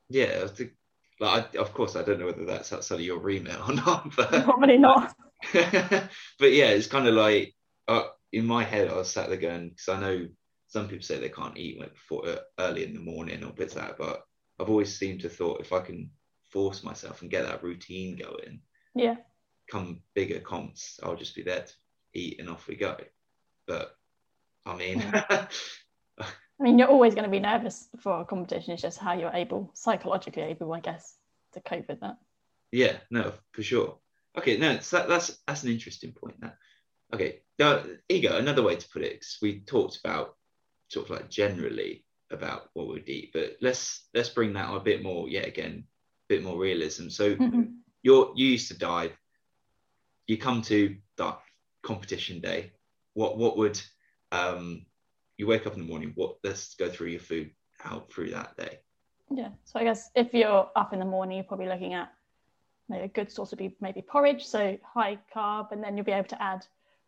Yeah, 0.10 0.42
I 0.44 0.48
think. 0.48 0.72
Like, 1.20 1.56
I, 1.56 1.60
of 1.60 1.74
course, 1.74 1.96
I 1.96 2.02
don't 2.02 2.20
know 2.20 2.26
whether 2.26 2.46
that's 2.46 2.74
outside 2.74 2.96
of 2.96 3.02
your 3.02 3.20
remit 3.20 3.60
or 3.68 3.74
not, 3.74 4.16
but 4.16 4.30
probably 4.44 4.78
not. 4.78 5.14
but 5.54 6.52
yeah, 6.52 6.70
it's 6.70 6.88
kind 6.88 7.08
of 7.08 7.14
like 7.14 7.54
uh, 7.88 8.04
in 8.32 8.46
my 8.46 8.64
head, 8.64 8.90
I 8.90 8.96
was 8.96 9.12
sat 9.12 9.30
there 9.30 9.38
going 9.38 9.70
because 9.70 9.90
I 9.90 10.00
know 10.00 10.28
some 10.68 10.88
people 10.88 11.04
say 11.04 11.20
they 11.20 11.30
can't 11.30 11.58
eat 11.58 11.80
like 11.80 11.94
before 11.94 12.28
uh, 12.28 12.38
early 12.60 12.84
in 12.84 12.94
the 12.94 13.00
morning 13.00 13.44
or 13.44 13.52
bits 13.52 13.76
like 13.76 13.90
that, 13.90 13.98
but 13.98 14.24
I've 14.60 14.70
always 14.70 14.96
seemed 14.96 15.22
to 15.22 15.30
thought 15.30 15.62
if 15.62 15.74
I 15.74 15.80
can 15.80 16.12
force 16.52 16.84
myself 16.84 17.22
and 17.22 17.32
get 17.32 17.46
that 17.46 17.64
routine 17.64 18.18
going, 18.18 18.62
yeah, 18.96 19.16
come 19.70 20.02
bigger 20.14 20.40
comps, 20.40 21.00
I'll 21.02 21.16
just 21.16 21.36
be 21.36 21.44
there 21.44 21.62
to 21.62 21.74
eat 22.14 22.40
and 22.40 22.50
off 22.50 22.68
we 22.68 22.76
go. 22.76 22.98
But 23.68 23.96
I 24.66 24.76
mean, 24.76 25.04
I 26.64 26.64
mean, 26.64 26.78
you're 26.78 26.88
always 26.88 27.16
going 27.16 27.26
to 27.26 27.32
be 27.32 27.40
nervous 27.40 27.90
for 28.00 28.22
a 28.22 28.26
competition. 28.26 28.74
It's 28.74 28.82
just 28.82 29.00
how 29.00 29.14
you're 29.14 29.34
able, 29.34 29.72
psychologically 29.74 30.44
able, 30.44 30.74
I 30.74 30.80
guess, 30.80 31.18
to 31.54 31.62
cope 31.62 31.88
with 31.88 32.00
that. 32.02 32.18
Yeah, 32.72 32.98
no, 33.10 33.34
for 33.52 33.64
sure. 33.64 33.98
Okay, 34.38 34.58
no, 34.58 34.78
that, 34.78 35.08
that's 35.08 35.38
that's 35.48 35.64
an 35.64 35.72
interesting 35.72 36.12
point. 36.12 36.40
That 36.42 36.58
okay, 37.14 37.42
now, 37.60 37.84
ego. 38.10 38.38
Another 38.38 38.64
way 38.64 38.76
to 38.76 38.90
put 38.90 39.04
it, 39.04 39.14
because 39.14 39.38
we 39.42 39.60
talked 39.60 40.00
about 40.04 40.36
sort 40.88 41.10
of 41.10 41.12
like 41.12 41.30
generally 41.30 42.06
about 42.32 42.70
what 42.74 42.88
we'd 42.88 43.10
eat, 43.10 43.32
but 43.34 43.58
let's 43.62 44.08
let's 44.14 44.30
bring 44.30 44.54
that 44.54 44.74
a 44.74 44.80
bit 44.80 45.04
more. 45.04 45.30
Yeah, 45.30 45.42
again, 45.42 45.84
a 45.86 46.34
bit 46.34 46.44
more 46.44 46.58
realism. 46.58 47.10
So 47.10 47.36
Mm-hmm. 47.36 47.64
you're 48.02 48.34
you 48.36 48.48
used 48.48 48.70
to 48.70 48.78
dive. 48.78 49.12
You 50.28 50.38
come 50.38 50.62
to 50.64 50.96
that 51.18 51.40
competition 51.84 52.40
day. 52.42 52.72
What 53.14 53.38
what 53.38 53.58
would 53.58 53.82
um 54.32 54.86
you 55.38 55.48
wake 55.48 55.68
up 55.68 55.74
in 55.74 55.80
the 55.80 55.86
morning? 55.88 56.14
What 56.16 56.38
let's 56.44 56.76
go 56.76 56.90
through 56.90 57.10
your 57.10 57.20
food 57.20 57.52
out 57.84 58.12
through 58.12 58.32
that 58.32 58.56
day. 58.58 58.80
Yeah. 59.30 59.50
So 59.66 59.80
I 59.80 59.84
guess 59.84 60.10
if 60.16 60.34
you're 60.34 60.70
up 60.76 60.94
in 60.94 61.00
the 61.00 61.06
morning, 61.06 61.38
you're 61.38 61.44
probably 61.44 61.68
looking 61.68 61.94
at 61.94 62.12
maybe 62.90 63.06
a 63.06 63.08
good 63.08 63.32
source 63.32 63.52
would 63.52 63.60
be 63.60 63.76
maybe 63.80 64.02
porridge, 64.02 64.46
so 64.46 64.78
high 64.84 65.18
carb, 65.36 65.72
and 65.72 65.84
then 65.84 65.96
you'll 65.98 66.06
be 66.06 66.12
able 66.12 66.28
to 66.30 66.42
add 66.42 66.66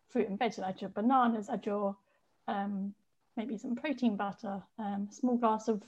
fruit 0.08 0.28
and 0.28 0.38
veg, 0.38 0.52
so 0.52 0.64
add 0.64 0.80
your 0.80 0.90
bananas, 0.90 1.48
add 1.48 1.64
your 1.66 1.96
um, 2.48 2.94
maybe 3.36 3.58
some 3.58 3.76
protein 3.76 4.16
butter, 4.16 4.62
um, 4.78 5.08
a 5.10 5.14
small 5.14 5.36
glass 5.36 5.68
of 5.68 5.82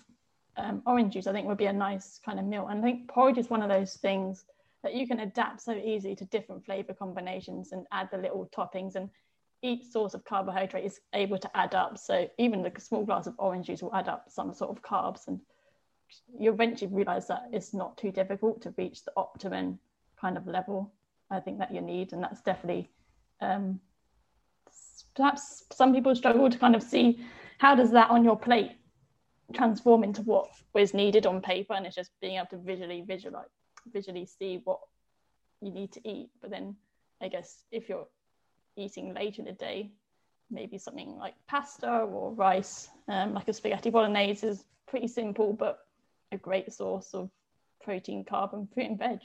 um, 0.56 0.82
orange 0.87 1.14
juice. 1.14 1.26
I 1.26 1.32
think 1.32 1.46
would 1.46 1.58
be 1.58 1.66
a 1.66 1.72
nice 1.72 2.20
kind 2.24 2.38
of 2.38 2.44
meal. 2.44 2.68
And 2.68 2.80
I 2.80 2.82
think 2.82 3.08
porridge 3.08 3.38
is 3.38 3.50
one 3.50 3.62
of 3.62 3.68
those 3.68 3.94
things 3.94 4.44
that 4.82 4.94
you 4.94 5.06
can 5.06 5.20
adapt 5.20 5.61
so 5.61 5.72
easily 5.72 6.14
to 6.16 6.24
different 6.26 6.64
flavor 6.64 6.94
combinations 6.94 7.72
and 7.72 7.87
add 7.92 8.08
the 8.11 8.18
little 8.18 8.48
toppings 8.56 8.94
and 8.94 9.11
each 9.62 9.84
source 9.87 10.14
of 10.14 10.24
carbohydrate 10.24 10.84
is 10.84 11.00
able 11.14 11.38
to 11.38 11.56
add 11.56 11.74
up. 11.74 11.98
So 11.98 12.28
even 12.38 12.62
the 12.62 12.72
small 12.78 13.04
glass 13.04 13.26
of 13.26 13.34
orange 13.38 13.66
juice 13.66 13.82
will 13.82 13.94
add 13.94 14.08
up 14.08 14.26
some 14.28 14.54
sort 14.54 14.70
of 14.70 14.82
carbs 14.82 15.26
and 15.26 15.40
you 16.38 16.52
eventually 16.52 16.92
realize 16.92 17.26
that 17.26 17.48
it's 17.52 17.74
not 17.74 17.98
too 17.98 18.12
difficult 18.12 18.62
to 18.62 18.74
reach 18.78 19.04
the 19.04 19.12
optimum 19.16 19.78
kind 20.20 20.37
of 20.37 20.46
level 20.46 20.92
I 21.30 21.40
think 21.40 21.58
that 21.58 21.74
you 21.74 21.80
need. 21.80 22.12
And 22.12 22.22
that's 22.22 22.40
definitely 22.40 22.90
um, 23.40 23.80
perhaps 25.18 25.64
some 25.72 25.92
people 25.92 26.14
struggle 26.14 26.48
to 26.48 26.59
kind 26.59 26.74
of 26.74 26.83
see 26.83 27.20
how 27.59 27.74
does 27.74 27.90
that 27.90 28.09
on 28.11 28.24
your 28.24 28.38
plate 28.38 28.72
transform 29.52 30.04
into 30.04 30.22
what 30.22 30.48
was 30.74 30.94
needed 30.94 31.26
on 31.26 31.42
paper 31.42 31.74
and 31.74 31.85
it's 31.85 31.96
just 31.96 32.12
being 32.20 32.37
able 32.37 32.46
to 32.46 32.59
visually 32.59 33.02
visualize 33.07 33.48
visually 33.92 34.24
see 34.24 34.61
what 34.64 34.78
you 35.61 35.72
need 35.72 35.90
to 35.92 36.00
eat 36.09 36.31
but 36.40 36.50
then 36.50 36.76
i 37.20 37.28
guess 37.28 37.64
if 37.72 37.88
you're 37.88 38.07
eating 38.76 39.12
late 39.12 39.38
in 39.38 39.44
the 39.44 39.52
day 39.52 39.90
maybe 40.50 40.78
something 40.78 41.16
like 41.16 41.35
pasta 41.48 41.90
or 41.90 42.33
rice 42.33 42.88
um, 43.09 43.35
like 43.35 43.48
a 43.48 43.52
spaghetti 43.52 43.90
bolognese 43.90 44.46
is 44.46 44.64
pretty 44.87 45.09
simple 45.09 45.52
but 45.52 45.81
a 46.33 46.37
great 46.37 46.72
source 46.72 47.12
of 47.12 47.28
protein 47.83 48.24
carb 48.24 48.52
and 48.52 48.72
fruit 48.72 48.87
and 48.87 48.98
veg 48.98 49.20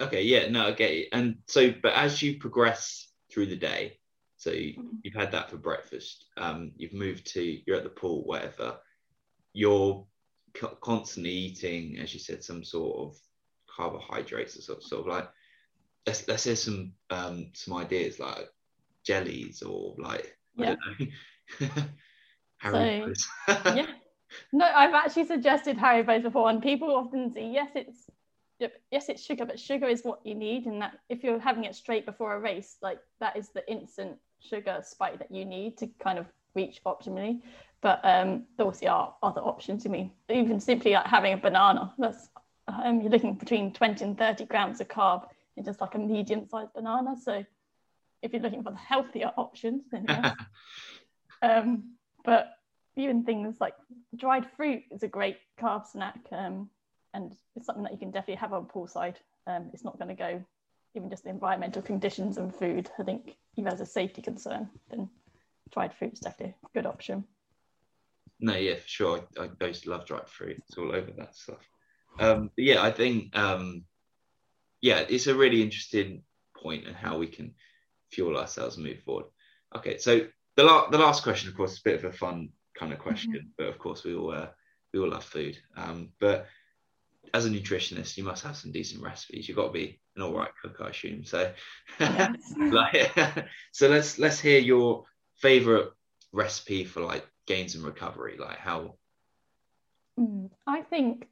Okay, 0.00 0.22
yeah, 0.22 0.48
no, 0.48 0.68
I 0.68 0.72
get 0.72 0.92
it. 0.92 1.08
And 1.12 1.36
so, 1.46 1.74
but 1.82 1.92
as 1.92 2.22
you 2.22 2.38
progress 2.38 3.09
through 3.32 3.46
the 3.46 3.56
day, 3.56 3.98
so 4.36 4.50
you, 4.50 4.74
Mhm. 4.78 4.98
you've 5.02 5.14
had 5.14 5.32
that 5.32 5.50
for 5.50 5.56
breakfast, 5.56 6.26
um, 6.36 6.72
you've 6.76 6.94
moved 6.94 7.26
to, 7.34 7.60
you're 7.66 7.76
at 7.76 7.84
the 7.84 7.90
pool, 7.90 8.24
whatever, 8.24 8.78
you're 9.52 10.06
co- 10.54 10.78
constantly 10.82 11.30
eating, 11.32 11.98
as 11.98 12.12
you 12.14 12.20
said, 12.20 12.42
some 12.42 12.64
sort 12.64 12.98
of 13.08 13.16
carbohydrates 13.74 14.56
or 14.56 14.62
sort, 14.62 14.82
sort 14.82 15.00
of 15.02 15.06
like, 15.06 15.28
let's, 16.06 16.26
let's 16.28 16.44
hear 16.44 16.56
some, 16.56 16.92
um, 17.10 17.50
some 17.54 17.74
ideas 17.76 18.18
like 18.18 18.48
jellies 19.04 19.62
or 19.62 19.94
like, 19.98 20.36
Yeah. 20.56 20.74
I 20.86 20.86
don't 21.00 21.10
know. 21.60 21.76
Haribo's. 22.62 23.26
yeah 23.76 23.86
no 24.52 24.64
i've 24.64 24.94
actually 24.94 25.24
suggested 25.24 25.76
haribos 25.76 26.22
before 26.22 26.50
and 26.50 26.62
people 26.62 26.94
often 26.94 27.32
say 27.32 27.46
yes 27.50 27.70
it's 27.74 28.06
yes 28.90 29.08
it's 29.08 29.24
sugar 29.24 29.44
but 29.44 29.58
sugar 29.58 29.86
is 29.86 30.02
what 30.02 30.20
you 30.24 30.34
need 30.34 30.66
and 30.66 30.80
that 30.82 30.98
if 31.08 31.22
you're 31.24 31.38
having 31.38 31.64
it 31.64 31.74
straight 31.74 32.04
before 32.04 32.34
a 32.34 32.40
race 32.40 32.76
like 32.82 32.98
that 33.18 33.36
is 33.36 33.48
the 33.50 33.68
instant 33.70 34.16
sugar 34.40 34.80
spike 34.82 35.18
that 35.18 35.30
you 35.30 35.44
need 35.44 35.76
to 35.78 35.86
kind 36.02 36.18
of 36.18 36.26
reach 36.54 36.80
optimally. 36.84 37.40
But 37.80 38.00
um 38.04 38.44
there 38.56 38.66
obviously 38.66 38.88
are 38.88 39.14
other 39.22 39.40
options 39.40 39.86
i 39.86 39.88
mean. 39.88 40.10
Even 40.28 40.60
simply 40.60 40.92
like 40.92 41.06
having 41.06 41.32
a 41.32 41.36
banana 41.36 41.92
that's 41.98 42.28
um, 42.68 43.00
you're 43.00 43.10
looking 43.10 43.34
between 43.34 43.72
20 43.72 44.04
and 44.04 44.18
30 44.18 44.44
grams 44.44 44.80
of 44.80 44.88
carb 44.88 45.26
in 45.56 45.64
just 45.64 45.80
like 45.80 45.94
a 45.96 45.98
medium 45.98 46.46
sized 46.48 46.72
banana. 46.72 47.16
So 47.20 47.44
if 48.22 48.32
you're 48.32 48.42
looking 48.42 48.62
for 48.62 48.70
the 48.70 48.76
healthier 48.76 49.32
options 49.36 49.84
then 49.90 50.04
yes. 50.08 50.34
Um, 51.42 51.94
but 52.22 52.50
even 52.96 53.24
things 53.24 53.56
like 53.60 53.74
dried 54.14 54.46
fruit 54.58 54.82
is 54.90 55.02
a 55.02 55.08
great 55.08 55.38
carb 55.58 55.86
snack. 55.86 56.18
Um, 56.30 56.68
and 57.14 57.34
it's 57.56 57.66
something 57.66 57.82
that 57.84 57.92
you 57.92 57.98
can 57.98 58.10
definitely 58.10 58.36
have 58.36 58.52
on 58.52 58.66
poolside 58.66 59.16
um, 59.46 59.70
it's 59.72 59.84
not 59.84 59.98
going 59.98 60.08
to 60.08 60.14
go 60.14 60.42
even 60.94 61.08
just 61.08 61.24
the 61.24 61.30
environmental 61.30 61.82
conditions 61.82 62.38
and 62.38 62.54
food 62.54 62.90
i 62.98 63.02
think 63.02 63.36
even 63.56 63.72
as 63.72 63.80
a 63.80 63.86
safety 63.86 64.22
concern 64.22 64.68
then 64.90 65.08
dried 65.72 65.94
fruit 65.94 66.12
is 66.12 66.20
definitely 66.20 66.54
a 66.64 66.68
good 66.74 66.86
option 66.86 67.24
No, 68.40 68.56
yeah, 68.56 68.76
for 68.76 68.88
sure. 68.88 69.28
I, 69.38 69.50
I 69.60 69.66
used 69.66 69.84
to 69.84 69.90
love 69.90 70.06
dried 70.06 70.28
fruit. 70.28 70.56
It's 70.66 70.78
all 70.78 70.94
over 70.94 71.10
that 71.18 71.36
stuff. 71.36 71.60
Um, 72.18 72.50
but 72.56 72.64
yeah, 72.64 72.82
I 72.82 72.90
think 72.90 73.36
um, 73.36 73.84
yeah, 74.80 75.04
it's 75.08 75.26
a 75.26 75.34
really 75.34 75.62
interesting 75.62 76.22
point 76.56 76.86
and 76.86 76.96
how 76.96 77.18
we 77.18 77.26
can 77.26 77.54
fuel 78.10 78.36
ourselves 78.38 78.76
and 78.76 78.86
move 78.86 79.00
forward. 79.00 79.26
Okay, 79.76 79.98
so 79.98 80.26
the 80.56 80.64
la- 80.64 80.88
the 80.88 80.98
last 80.98 81.22
question, 81.22 81.50
of 81.50 81.56
course, 81.56 81.72
is 81.72 81.80
a 81.80 81.82
bit 81.84 81.98
of 82.02 82.04
a 82.04 82.16
fun 82.16 82.48
kind 82.74 82.92
of 82.92 82.98
question, 82.98 83.52
but 83.58 83.68
of 83.68 83.78
course 83.78 84.04
we 84.04 84.14
all 84.14 84.32
uh, 84.32 84.48
we 84.92 85.00
all 85.00 85.10
love 85.10 85.24
food. 85.24 85.58
Um, 85.76 86.08
but 86.18 86.46
as 87.34 87.46
a 87.46 87.50
nutritionist, 87.50 88.16
you 88.16 88.24
must 88.24 88.44
have 88.44 88.56
some 88.56 88.72
decent 88.72 89.02
recipes. 89.02 89.48
You've 89.48 89.56
got 89.56 89.68
to 89.68 89.72
be 89.72 90.00
an 90.16 90.22
all 90.22 90.34
right 90.34 90.50
cook, 90.62 90.76
I 90.80 90.88
assume. 90.90 91.24
So, 91.24 91.52
Yes. 92.06 92.54
like, 92.70 93.12
so 93.72 93.88
let's 93.88 94.18
let's 94.18 94.40
hear 94.40 94.58
your 94.58 95.04
favorite 95.36 95.90
recipe 96.32 96.84
for 96.84 97.00
like 97.00 97.26
gains 97.46 97.74
and 97.74 97.84
recovery. 97.84 98.36
Like 98.38 98.58
how 98.58 98.94
Mm, 100.18 100.50
I 100.66 100.82
think 100.82 101.28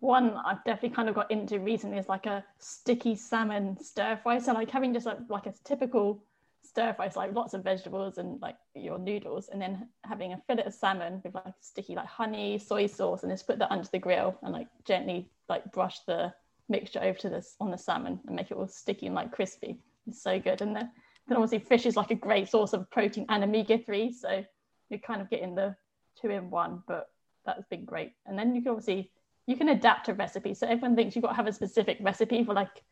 one 0.00 0.30
I've 0.34 0.64
definitely 0.64 0.90
kind 0.96 1.08
of 1.08 1.14
got 1.14 1.30
into 1.30 1.58
recently 1.60 1.98
is 1.98 2.08
like 2.08 2.26
a 2.26 2.44
sticky 2.58 3.16
salmon 3.16 3.78
stir 3.82 4.16
fry. 4.22 4.38
So 4.38 4.52
like 4.52 4.70
having 4.70 4.92
just 4.92 5.06
like, 5.06 5.18
like 5.28 5.46
a 5.46 5.54
typical 5.64 6.22
stir 6.64 6.94
fry, 6.94 7.08
so 7.08 7.20
like 7.20 7.34
lots 7.34 7.54
of 7.54 7.62
vegetables 7.62 8.18
and 8.18 8.40
like 8.40 8.56
your 8.74 8.98
noodles, 8.98 9.48
and 9.48 9.60
then 9.60 9.88
having 10.04 10.32
a 10.32 10.42
fillet 10.46 10.64
of 10.64 10.74
salmon 10.74 11.20
with 11.24 11.34
like 11.34 11.54
sticky 11.60 11.94
like 11.94 12.06
honey, 12.06 12.58
soy 12.58 12.86
sauce, 12.86 13.22
and 13.22 13.32
just 13.32 13.46
put 13.46 13.58
that 13.58 13.70
under 13.70 13.88
the 13.92 13.98
grill 13.98 14.36
and 14.42 14.52
like 14.52 14.68
gently 14.84 15.28
like 15.48 15.70
brush 15.72 16.00
the 16.06 16.32
mixture 16.68 17.02
over 17.02 17.18
to 17.18 17.28
this 17.28 17.56
on 17.60 17.70
the 17.70 17.78
salmon 17.78 18.18
and 18.26 18.36
make 18.36 18.50
it 18.50 18.56
all 18.56 18.66
sticky 18.66 19.06
and 19.06 19.14
like 19.14 19.30
crispy. 19.30 19.78
It's 20.06 20.22
so 20.22 20.40
good. 20.40 20.62
And 20.62 20.74
then 20.74 20.90
then 21.28 21.36
obviously 21.36 21.58
fish 21.58 21.86
is 21.86 21.96
like 21.96 22.10
a 22.10 22.14
great 22.14 22.48
source 22.48 22.72
of 22.72 22.90
protein 22.90 23.26
and 23.28 23.44
omega 23.44 23.78
three, 23.78 24.12
so 24.12 24.44
you're 24.90 25.00
kind 25.00 25.20
of 25.20 25.30
getting 25.30 25.54
the 25.54 25.74
two 26.20 26.30
in 26.30 26.50
one, 26.50 26.82
but 26.86 27.08
that's 27.46 27.66
been 27.68 27.84
great. 27.84 28.12
And 28.26 28.38
then 28.38 28.54
you 28.54 28.62
can 28.62 28.70
obviously 28.70 29.10
you 29.46 29.56
can 29.56 29.68
adapt 29.68 30.08
a 30.08 30.14
recipe. 30.14 30.54
So 30.54 30.66
everyone 30.66 30.96
thinks 30.96 31.14
you've 31.14 31.22
got 31.22 31.30
to 31.30 31.36
have 31.36 31.46
a 31.46 31.52
specific 31.52 31.98
recipe 32.00 32.44
for 32.44 32.54
like 32.54 32.82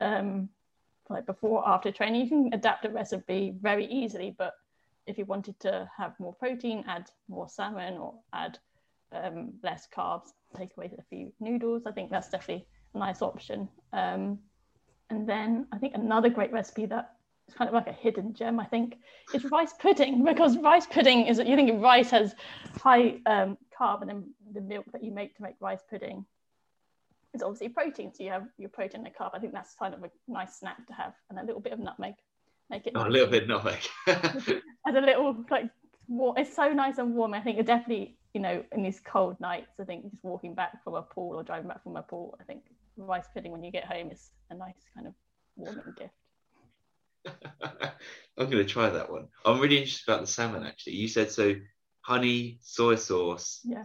um 0.00 0.48
like 1.08 1.26
before 1.26 1.60
or 1.62 1.68
after 1.68 1.92
training. 1.92 2.22
You 2.22 2.28
can 2.28 2.50
adapt 2.52 2.84
a 2.84 2.90
recipe 2.90 3.54
very 3.60 3.86
easily, 3.86 4.34
but 4.36 4.54
if 5.06 5.18
you 5.18 5.24
wanted 5.24 5.58
to 5.60 5.88
have 5.96 6.18
more 6.18 6.34
protein, 6.34 6.84
add 6.88 7.10
more 7.28 7.48
salmon 7.48 7.98
or 7.98 8.14
add 8.32 8.58
um, 9.12 9.52
less 9.62 9.86
carbs, 9.94 10.28
take 10.56 10.70
away 10.76 10.90
a 10.98 11.02
few 11.02 11.32
noodles. 11.40 11.82
I 11.86 11.92
think 11.92 12.10
that's 12.10 12.28
definitely 12.28 12.66
a 12.94 12.98
nice 12.98 13.22
option. 13.22 13.68
Um, 13.92 14.38
and 15.10 15.28
then 15.28 15.66
I 15.72 15.78
think 15.78 15.94
another 15.94 16.30
great 16.30 16.52
recipe 16.52 16.86
that 16.86 17.12
is 17.48 17.54
kind 17.54 17.68
of 17.68 17.74
like 17.74 17.86
a 17.86 17.92
hidden 17.92 18.32
gem, 18.34 18.58
I 18.58 18.64
think, 18.64 18.96
is 19.34 19.44
rice 19.44 19.74
pudding 19.78 20.24
because 20.26 20.56
rice 20.58 20.86
pudding 20.86 21.26
is 21.26 21.38
you 21.38 21.56
think 21.56 21.82
rice 21.82 22.10
has 22.10 22.34
high 22.76 23.20
um, 23.26 23.58
carb 23.78 24.00
and 24.00 24.08
then 24.08 24.34
the 24.52 24.60
milk 24.60 24.86
that 24.92 25.04
you 25.04 25.12
make 25.12 25.36
to 25.36 25.42
make 25.42 25.56
rice 25.60 25.82
pudding 25.88 26.24
is 27.34 27.42
obviously 27.42 27.68
protein. 27.68 28.12
So 28.14 28.24
you 28.24 28.30
have 28.30 28.46
your 28.58 28.68
protein 28.70 29.04
and 29.04 29.14
carb. 29.14 29.30
I 29.34 29.38
think 29.38 29.52
that's 29.52 29.74
kind 29.74 29.94
of 29.94 30.02
a 30.02 30.10
nice 30.28 30.58
snack 30.58 30.86
to 30.86 30.92
have 30.94 31.14
and 31.30 31.38
a 31.38 31.44
little 31.44 31.60
bit 31.60 31.72
of 31.72 31.78
nutmeg. 31.78 32.14
Make 32.70 32.86
it 32.86 32.92
oh, 32.94 33.06
a 33.06 33.08
little 33.08 33.28
bit 33.28 33.48
nutmeg. 33.48 33.80
as 34.06 34.94
a 34.94 35.00
little 35.00 35.44
like 35.50 35.68
warm, 36.08 36.36
it's 36.38 36.54
so 36.54 36.72
nice 36.72 36.98
and 36.98 37.14
warm. 37.14 37.34
I 37.34 37.40
think 37.40 37.58
it 37.58 37.66
definitely, 37.66 38.16
you 38.32 38.40
know, 38.40 38.64
in 38.72 38.82
these 38.82 39.00
cold 39.00 39.38
nights, 39.40 39.72
I 39.80 39.84
think 39.84 40.10
just 40.10 40.24
walking 40.24 40.54
back 40.54 40.82
from 40.82 40.94
a 40.94 41.02
pool 41.02 41.36
or 41.36 41.42
driving 41.42 41.68
back 41.68 41.82
from 41.82 41.96
a 41.96 42.02
pool, 42.02 42.38
I 42.40 42.44
think 42.44 42.62
rice 42.96 43.26
pudding 43.34 43.52
when 43.52 43.62
you 43.62 43.70
get 43.70 43.84
home 43.84 44.10
is 44.10 44.30
a 44.50 44.54
nice 44.54 44.86
kind 44.94 45.06
of 45.06 45.14
warming 45.56 45.94
gift. 45.96 46.14
I'm 48.36 48.50
going 48.50 48.58
to 48.58 48.64
try 48.64 48.90
that 48.90 49.10
one. 49.10 49.28
I'm 49.44 49.60
really 49.60 49.78
interested 49.78 50.10
about 50.10 50.20
the 50.22 50.26
salmon. 50.26 50.64
Actually, 50.64 50.94
you 50.94 51.08
said 51.08 51.30
so. 51.30 51.54
Honey, 52.02 52.58
soy 52.60 52.96
sauce, 52.96 53.60
Yeah. 53.64 53.84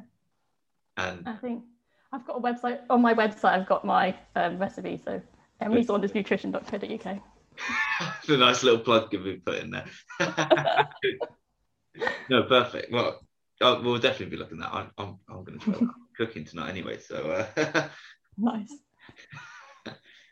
and 0.97 1.25
I 1.25 1.37
think 1.37 1.63
I've 2.11 2.25
got 2.25 2.37
a 2.37 2.41
website 2.41 2.79
on 2.89 3.01
my 3.01 3.13
website. 3.13 3.59
I've 3.59 3.67
got 3.67 3.85
my 3.85 4.15
um, 4.35 4.57
recipe, 4.57 4.99
so 5.03 5.21
emilysaundersnutrition.co.uk. 5.61 7.19
the 8.27 8.37
nice 8.37 8.63
little 8.63 8.79
plug 8.79 9.13
we 9.13 9.35
put 9.37 9.59
in 9.59 9.71
there. 9.71 9.85
no, 12.29 12.43
perfect. 12.43 12.91
Well, 12.91 13.19
oh, 13.61 13.81
we'll 13.81 13.99
definitely 13.99 14.37
be 14.37 14.37
looking 14.37 14.61
at 14.61 14.71
that. 14.71 14.73
I'm, 14.73 14.91
I'm, 14.97 15.19
I'm 15.29 15.43
going 15.43 15.59
to 15.59 15.65
try 15.71 15.87
cooking 16.17 16.45
tonight 16.45 16.69
anyway. 16.69 16.99
So 16.99 17.45
uh, 17.55 17.89
nice. 18.37 18.71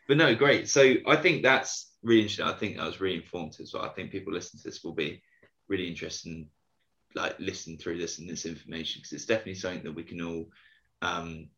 but 0.08 0.16
no, 0.16 0.34
great. 0.34 0.68
So 0.68 0.94
I 1.06 1.16
think 1.16 1.42
that's 1.42 1.92
really 2.02 2.22
interesting. 2.22 2.46
I 2.46 2.54
think 2.54 2.76
that 2.76 2.86
was 2.86 3.00
really 3.00 3.16
informative 3.16 3.60
as 3.60 3.74
well. 3.74 3.84
I 3.84 3.90
think 3.90 4.10
people 4.10 4.32
listening 4.32 4.62
to 4.62 4.68
this 4.68 4.82
will 4.82 4.94
be 4.94 5.22
really 5.68 5.88
interested 5.88 6.30
in 6.30 6.46
like 7.14 7.38
listening 7.38 7.78
through 7.78 7.98
this 7.98 8.18
and 8.18 8.28
this 8.28 8.46
information 8.46 9.00
because 9.00 9.12
it's 9.12 9.26
definitely 9.26 9.54
something 9.54 9.84
that 9.84 9.94
we 9.94 10.02
can 10.02 10.20
all 10.22 10.48
um, 11.02 11.48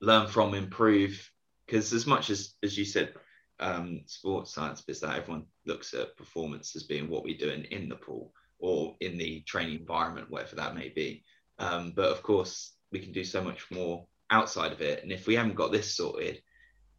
learn 0.00 0.26
from, 0.26 0.54
improve. 0.54 1.30
Because 1.66 1.92
as 1.92 2.06
much 2.06 2.30
as 2.30 2.54
as 2.62 2.78
you 2.78 2.84
said, 2.84 3.14
um, 3.58 4.02
sports 4.06 4.54
science 4.54 4.84
is 4.88 5.00
that 5.00 5.16
everyone 5.16 5.46
looks 5.64 5.94
at 5.94 6.16
performance 6.16 6.76
as 6.76 6.84
being 6.84 7.08
what 7.08 7.24
we 7.24 7.36
do 7.36 7.48
in, 7.48 7.64
in 7.64 7.88
the 7.88 7.96
pool 7.96 8.32
or 8.58 8.96
in 9.00 9.18
the 9.18 9.40
training 9.42 9.80
environment, 9.80 10.30
whatever 10.30 10.56
that 10.56 10.74
may 10.74 10.88
be. 10.88 11.24
Um, 11.58 11.92
but 11.94 12.10
of 12.10 12.22
course, 12.22 12.74
we 12.92 13.00
can 13.00 13.12
do 13.12 13.24
so 13.24 13.42
much 13.42 13.70
more 13.70 14.06
outside 14.30 14.72
of 14.72 14.80
it. 14.80 15.02
And 15.02 15.12
if 15.12 15.26
we 15.26 15.34
haven't 15.34 15.54
got 15.54 15.72
this 15.72 15.94
sorted, 15.94 16.42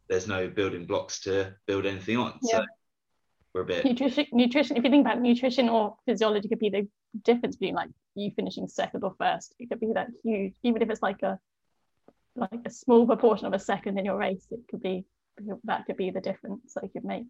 there's 0.08 0.26
no 0.26 0.48
building 0.48 0.86
blocks 0.86 1.20
to 1.20 1.54
build 1.66 1.86
anything 1.86 2.16
on. 2.16 2.38
Yeah. 2.42 2.58
So 2.58 2.64
we're 3.54 3.62
a 3.62 3.66
bit 3.66 3.84
nutrition. 3.84 4.26
Nutrition. 4.32 4.76
If 4.76 4.84
you 4.84 4.90
think 4.90 5.06
about 5.06 5.20
nutrition 5.20 5.68
or 5.68 5.96
physiology, 6.06 6.48
could 6.48 6.58
be 6.58 6.70
the 6.70 6.88
difference 7.24 7.56
between 7.56 7.74
like 7.74 7.90
you 8.14 8.30
finishing 8.34 8.68
second 8.68 9.04
or 9.04 9.14
first. 9.18 9.54
It 9.58 9.68
could 9.68 9.80
be 9.80 9.92
that 9.94 10.08
huge, 10.22 10.54
even 10.62 10.82
if 10.82 10.90
it's 10.90 11.02
like 11.02 11.22
a 11.22 11.38
like 12.38 12.60
a 12.64 12.70
small 12.70 13.06
proportion 13.06 13.46
of 13.46 13.52
a 13.52 13.58
second 13.58 13.98
in 13.98 14.04
your 14.04 14.16
race. 14.16 14.46
It 14.50 14.60
could 14.70 14.82
be 14.82 15.04
that 15.64 15.86
could 15.86 15.96
be 15.96 16.10
the 16.10 16.20
difference 16.20 16.74
that 16.74 16.84
you 16.84 16.90
could 16.90 17.04
make. 17.04 17.26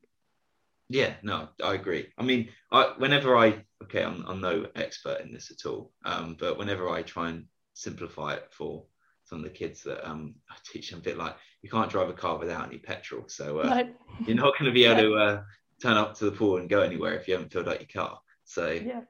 Yeah, 0.88 1.14
no, 1.22 1.48
I 1.62 1.74
agree. 1.74 2.08
I 2.16 2.22
mean, 2.22 2.48
I 2.72 2.94
whenever 2.96 3.36
I 3.36 3.64
okay, 3.82 4.02
I'm, 4.02 4.24
I'm 4.26 4.40
no 4.40 4.66
expert 4.74 5.20
in 5.20 5.32
this 5.32 5.50
at 5.50 5.68
all, 5.68 5.92
um, 6.04 6.36
but 6.38 6.58
whenever 6.58 6.88
I 6.88 7.02
try 7.02 7.28
and 7.28 7.44
simplify 7.74 8.34
it 8.34 8.48
for 8.50 8.84
some 9.24 9.38
of 9.38 9.44
the 9.44 9.50
kids 9.50 9.82
that 9.82 10.08
um, 10.08 10.34
I 10.50 10.54
teach 10.64 10.90
them 10.90 11.00
a 11.00 11.02
bit 11.02 11.18
like 11.18 11.36
you 11.60 11.68
can't 11.68 11.90
drive 11.90 12.08
a 12.08 12.14
car 12.14 12.38
without 12.38 12.66
any 12.66 12.78
petrol, 12.78 13.24
so 13.28 13.60
uh, 13.60 13.68
no. 13.68 13.88
you're 14.26 14.36
not 14.36 14.58
going 14.58 14.70
to 14.70 14.72
be 14.72 14.84
able 14.84 15.02
yeah. 15.02 15.02
to 15.02 15.14
uh, 15.14 15.42
turn 15.82 15.98
up 15.98 16.16
to 16.18 16.24
the 16.24 16.32
pool 16.32 16.56
and 16.56 16.70
go 16.70 16.80
anywhere 16.80 17.14
if 17.14 17.28
you 17.28 17.34
haven't 17.34 17.52
filled 17.52 17.68
out 17.68 17.80
your 17.80 18.04
car. 18.04 18.20
So 18.44 18.70
yeah, 18.70 19.02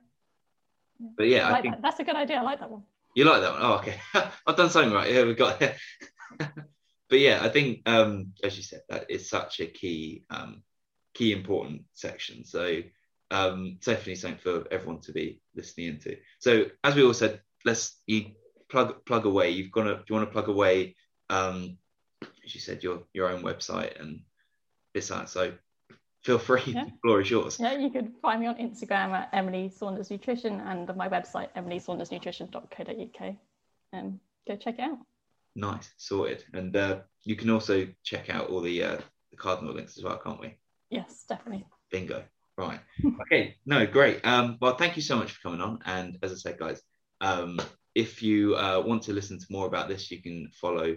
but 1.17 1.29
yeah, 1.29 1.47
I, 1.47 1.53
like 1.53 1.63
think 1.63 1.75
that. 1.77 1.83
that's 1.83 2.01
a 2.01 2.05
good 2.05 2.17
idea. 2.17 2.39
I 2.39 2.43
like 2.43 2.59
that 2.59 2.71
one. 2.71 2.83
You 3.18 3.24
like 3.24 3.40
that 3.40 3.54
one? 3.54 3.62
Oh, 3.62 3.72
okay. 3.78 4.00
I've 4.46 4.54
done 4.54 4.70
something 4.70 4.92
right. 4.92 5.12
Yeah, 5.12 5.24
we 5.24 5.35
got 5.35 5.61
it. 5.61 5.76
but 6.38 7.18
yeah, 7.18 7.40
I 7.42 7.48
think 7.48 7.83
um, 7.85 8.33
as 8.44 8.57
you 8.57 8.62
said, 8.62 8.83
that 8.88 9.11
is 9.11 9.28
such 9.28 9.59
a 9.59 9.66
key, 9.66 10.22
um, 10.31 10.62
key 11.14 11.33
important 11.33 11.83
section. 11.94 12.44
So 12.44 12.81
um, 13.33 13.78
definitely 13.85 14.14
something 14.14 14.38
for 14.38 14.68
everyone 14.70 15.00
to 15.00 15.12
be 15.12 15.40
listening 15.57 15.88
into. 15.88 16.16
So 16.38 16.66
as 16.85 16.94
we 16.94 17.02
all 17.02 17.12
said, 17.12 17.40
let's 17.64 18.00
you 18.07 18.26
plug 18.70 19.04
plug 19.04 19.26
away. 19.26 19.50
You've 19.50 19.72
got 19.72 19.83
to. 19.83 19.94
Do 19.96 20.04
you 20.09 20.14
want 20.14 20.28
to 20.28 20.33
plug 20.33 20.48
away? 20.48 20.94
Um, 21.28 21.76
as 22.22 22.54
you 22.54 22.61
said, 22.61 22.85
your 22.85 23.02
your 23.14 23.31
own 23.31 23.42
website 23.42 24.00
and 24.00 24.20
this 24.94 25.09
that. 25.09 25.28
So 25.28 25.54
feel 26.29 26.38
free. 26.38 26.62
Yeah. 26.67 26.85
The 26.85 26.93
floor 27.01 27.21
is 27.23 27.31
yours. 27.31 27.59
Yeah, 27.59 27.79
you 27.79 27.88
could 27.88 28.12
find 28.21 28.41
me 28.43 28.47
on 28.47 28.57
Instagram 28.57 29.12
at 29.12 29.31
Emily 29.33 29.71
Saunders 29.71 30.11
Nutrition 30.11 30.61
and 30.61 30.95
my 30.95 31.09
website 31.09 31.49
emilysaundersnutrition.co.uk. 31.57 33.35
Um, 33.95 34.21
go 34.47 34.57
check 34.57 34.75
it 34.79 34.83
out. 34.83 34.99
Nice, 35.57 35.91
sorted. 35.97 36.45
And 36.53 36.77
uh, 36.77 36.99
you 37.25 37.35
can 37.35 37.49
also 37.49 37.88
check 38.05 38.29
out 38.29 38.51
all 38.51 38.61
the 38.61 38.83
uh, 38.83 38.99
the 39.31 39.38
cardinal 39.38 39.73
links 39.73 39.97
as 39.97 40.05
well, 40.05 40.21
can't 40.23 40.38
we? 40.38 40.59
Yes, 40.91 41.25
definitely. 41.27 41.64
Bingo. 41.91 42.23
Right. 42.59 42.81
okay. 43.23 43.57
No, 43.64 43.87
great. 43.87 44.21
Um, 44.27 44.59
well, 44.61 44.77
thank 44.77 44.97
you 44.97 45.03
so 45.03 45.17
much 45.17 45.33
for 45.33 45.41
coming 45.41 45.62
on. 45.62 45.79
And 45.87 46.19
as 46.23 46.33
I 46.33 46.35
said, 46.35 46.59
guys, 46.59 46.83
um, 47.23 47.59
if 47.95 48.23
you 48.23 48.55
uh, 48.55 48.83
want 48.85 49.03
to 49.05 49.14
listen 49.14 49.38
to 49.38 49.47
more 49.49 49.67
about 49.67 49.88
this, 49.88 50.11
you 50.11 50.21
can 50.21 50.51
follow 50.61 50.95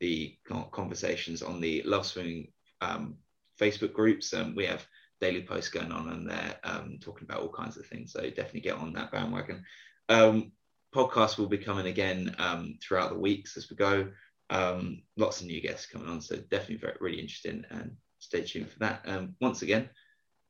the 0.00 0.36
conversations 0.72 1.42
on 1.42 1.62
the 1.62 1.82
Love 1.84 2.04
Swimming 2.04 2.48
um, 2.82 3.16
Facebook 3.60 3.92
groups. 3.92 4.32
Um, 4.34 4.54
we 4.54 4.66
have 4.66 4.86
daily 5.20 5.42
posts 5.42 5.70
going 5.70 5.92
on 5.92 6.08
and 6.08 6.28
they're 6.28 6.56
um, 6.64 6.98
talking 7.00 7.26
about 7.28 7.40
all 7.40 7.48
kinds 7.48 7.76
of 7.76 7.86
things. 7.86 8.12
So 8.12 8.20
definitely 8.20 8.60
get 8.60 8.76
on 8.76 8.92
that 8.94 9.12
bandwagon. 9.12 9.64
Um, 10.08 10.52
podcasts 10.94 11.38
will 11.38 11.48
be 11.48 11.58
coming 11.58 11.86
again 11.86 12.34
um, 12.38 12.78
throughout 12.82 13.10
the 13.10 13.18
weeks 13.18 13.56
as 13.56 13.70
we 13.70 13.76
go. 13.76 14.10
Um, 14.50 15.02
lots 15.16 15.40
of 15.40 15.46
new 15.46 15.60
guests 15.60 15.86
coming 15.86 16.08
on, 16.08 16.20
so 16.20 16.36
definitely 16.36 16.76
very 16.76 16.96
really 17.00 17.20
interesting 17.20 17.64
and 17.70 17.96
stay 18.18 18.42
tuned 18.42 18.70
for 18.70 18.78
that. 18.80 19.02
Um, 19.06 19.34
once 19.40 19.62
again, 19.62 19.88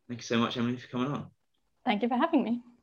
thank 0.09 0.21
you 0.21 0.25
so 0.25 0.39
much, 0.39 0.57
Emily, 0.57 0.77
for 0.77 0.89
coming 0.89 1.13
on. 1.13 1.31
Thank 1.85 2.03
you 2.03 2.09
for 2.09 2.17
having 2.17 2.43
me. 2.43 2.74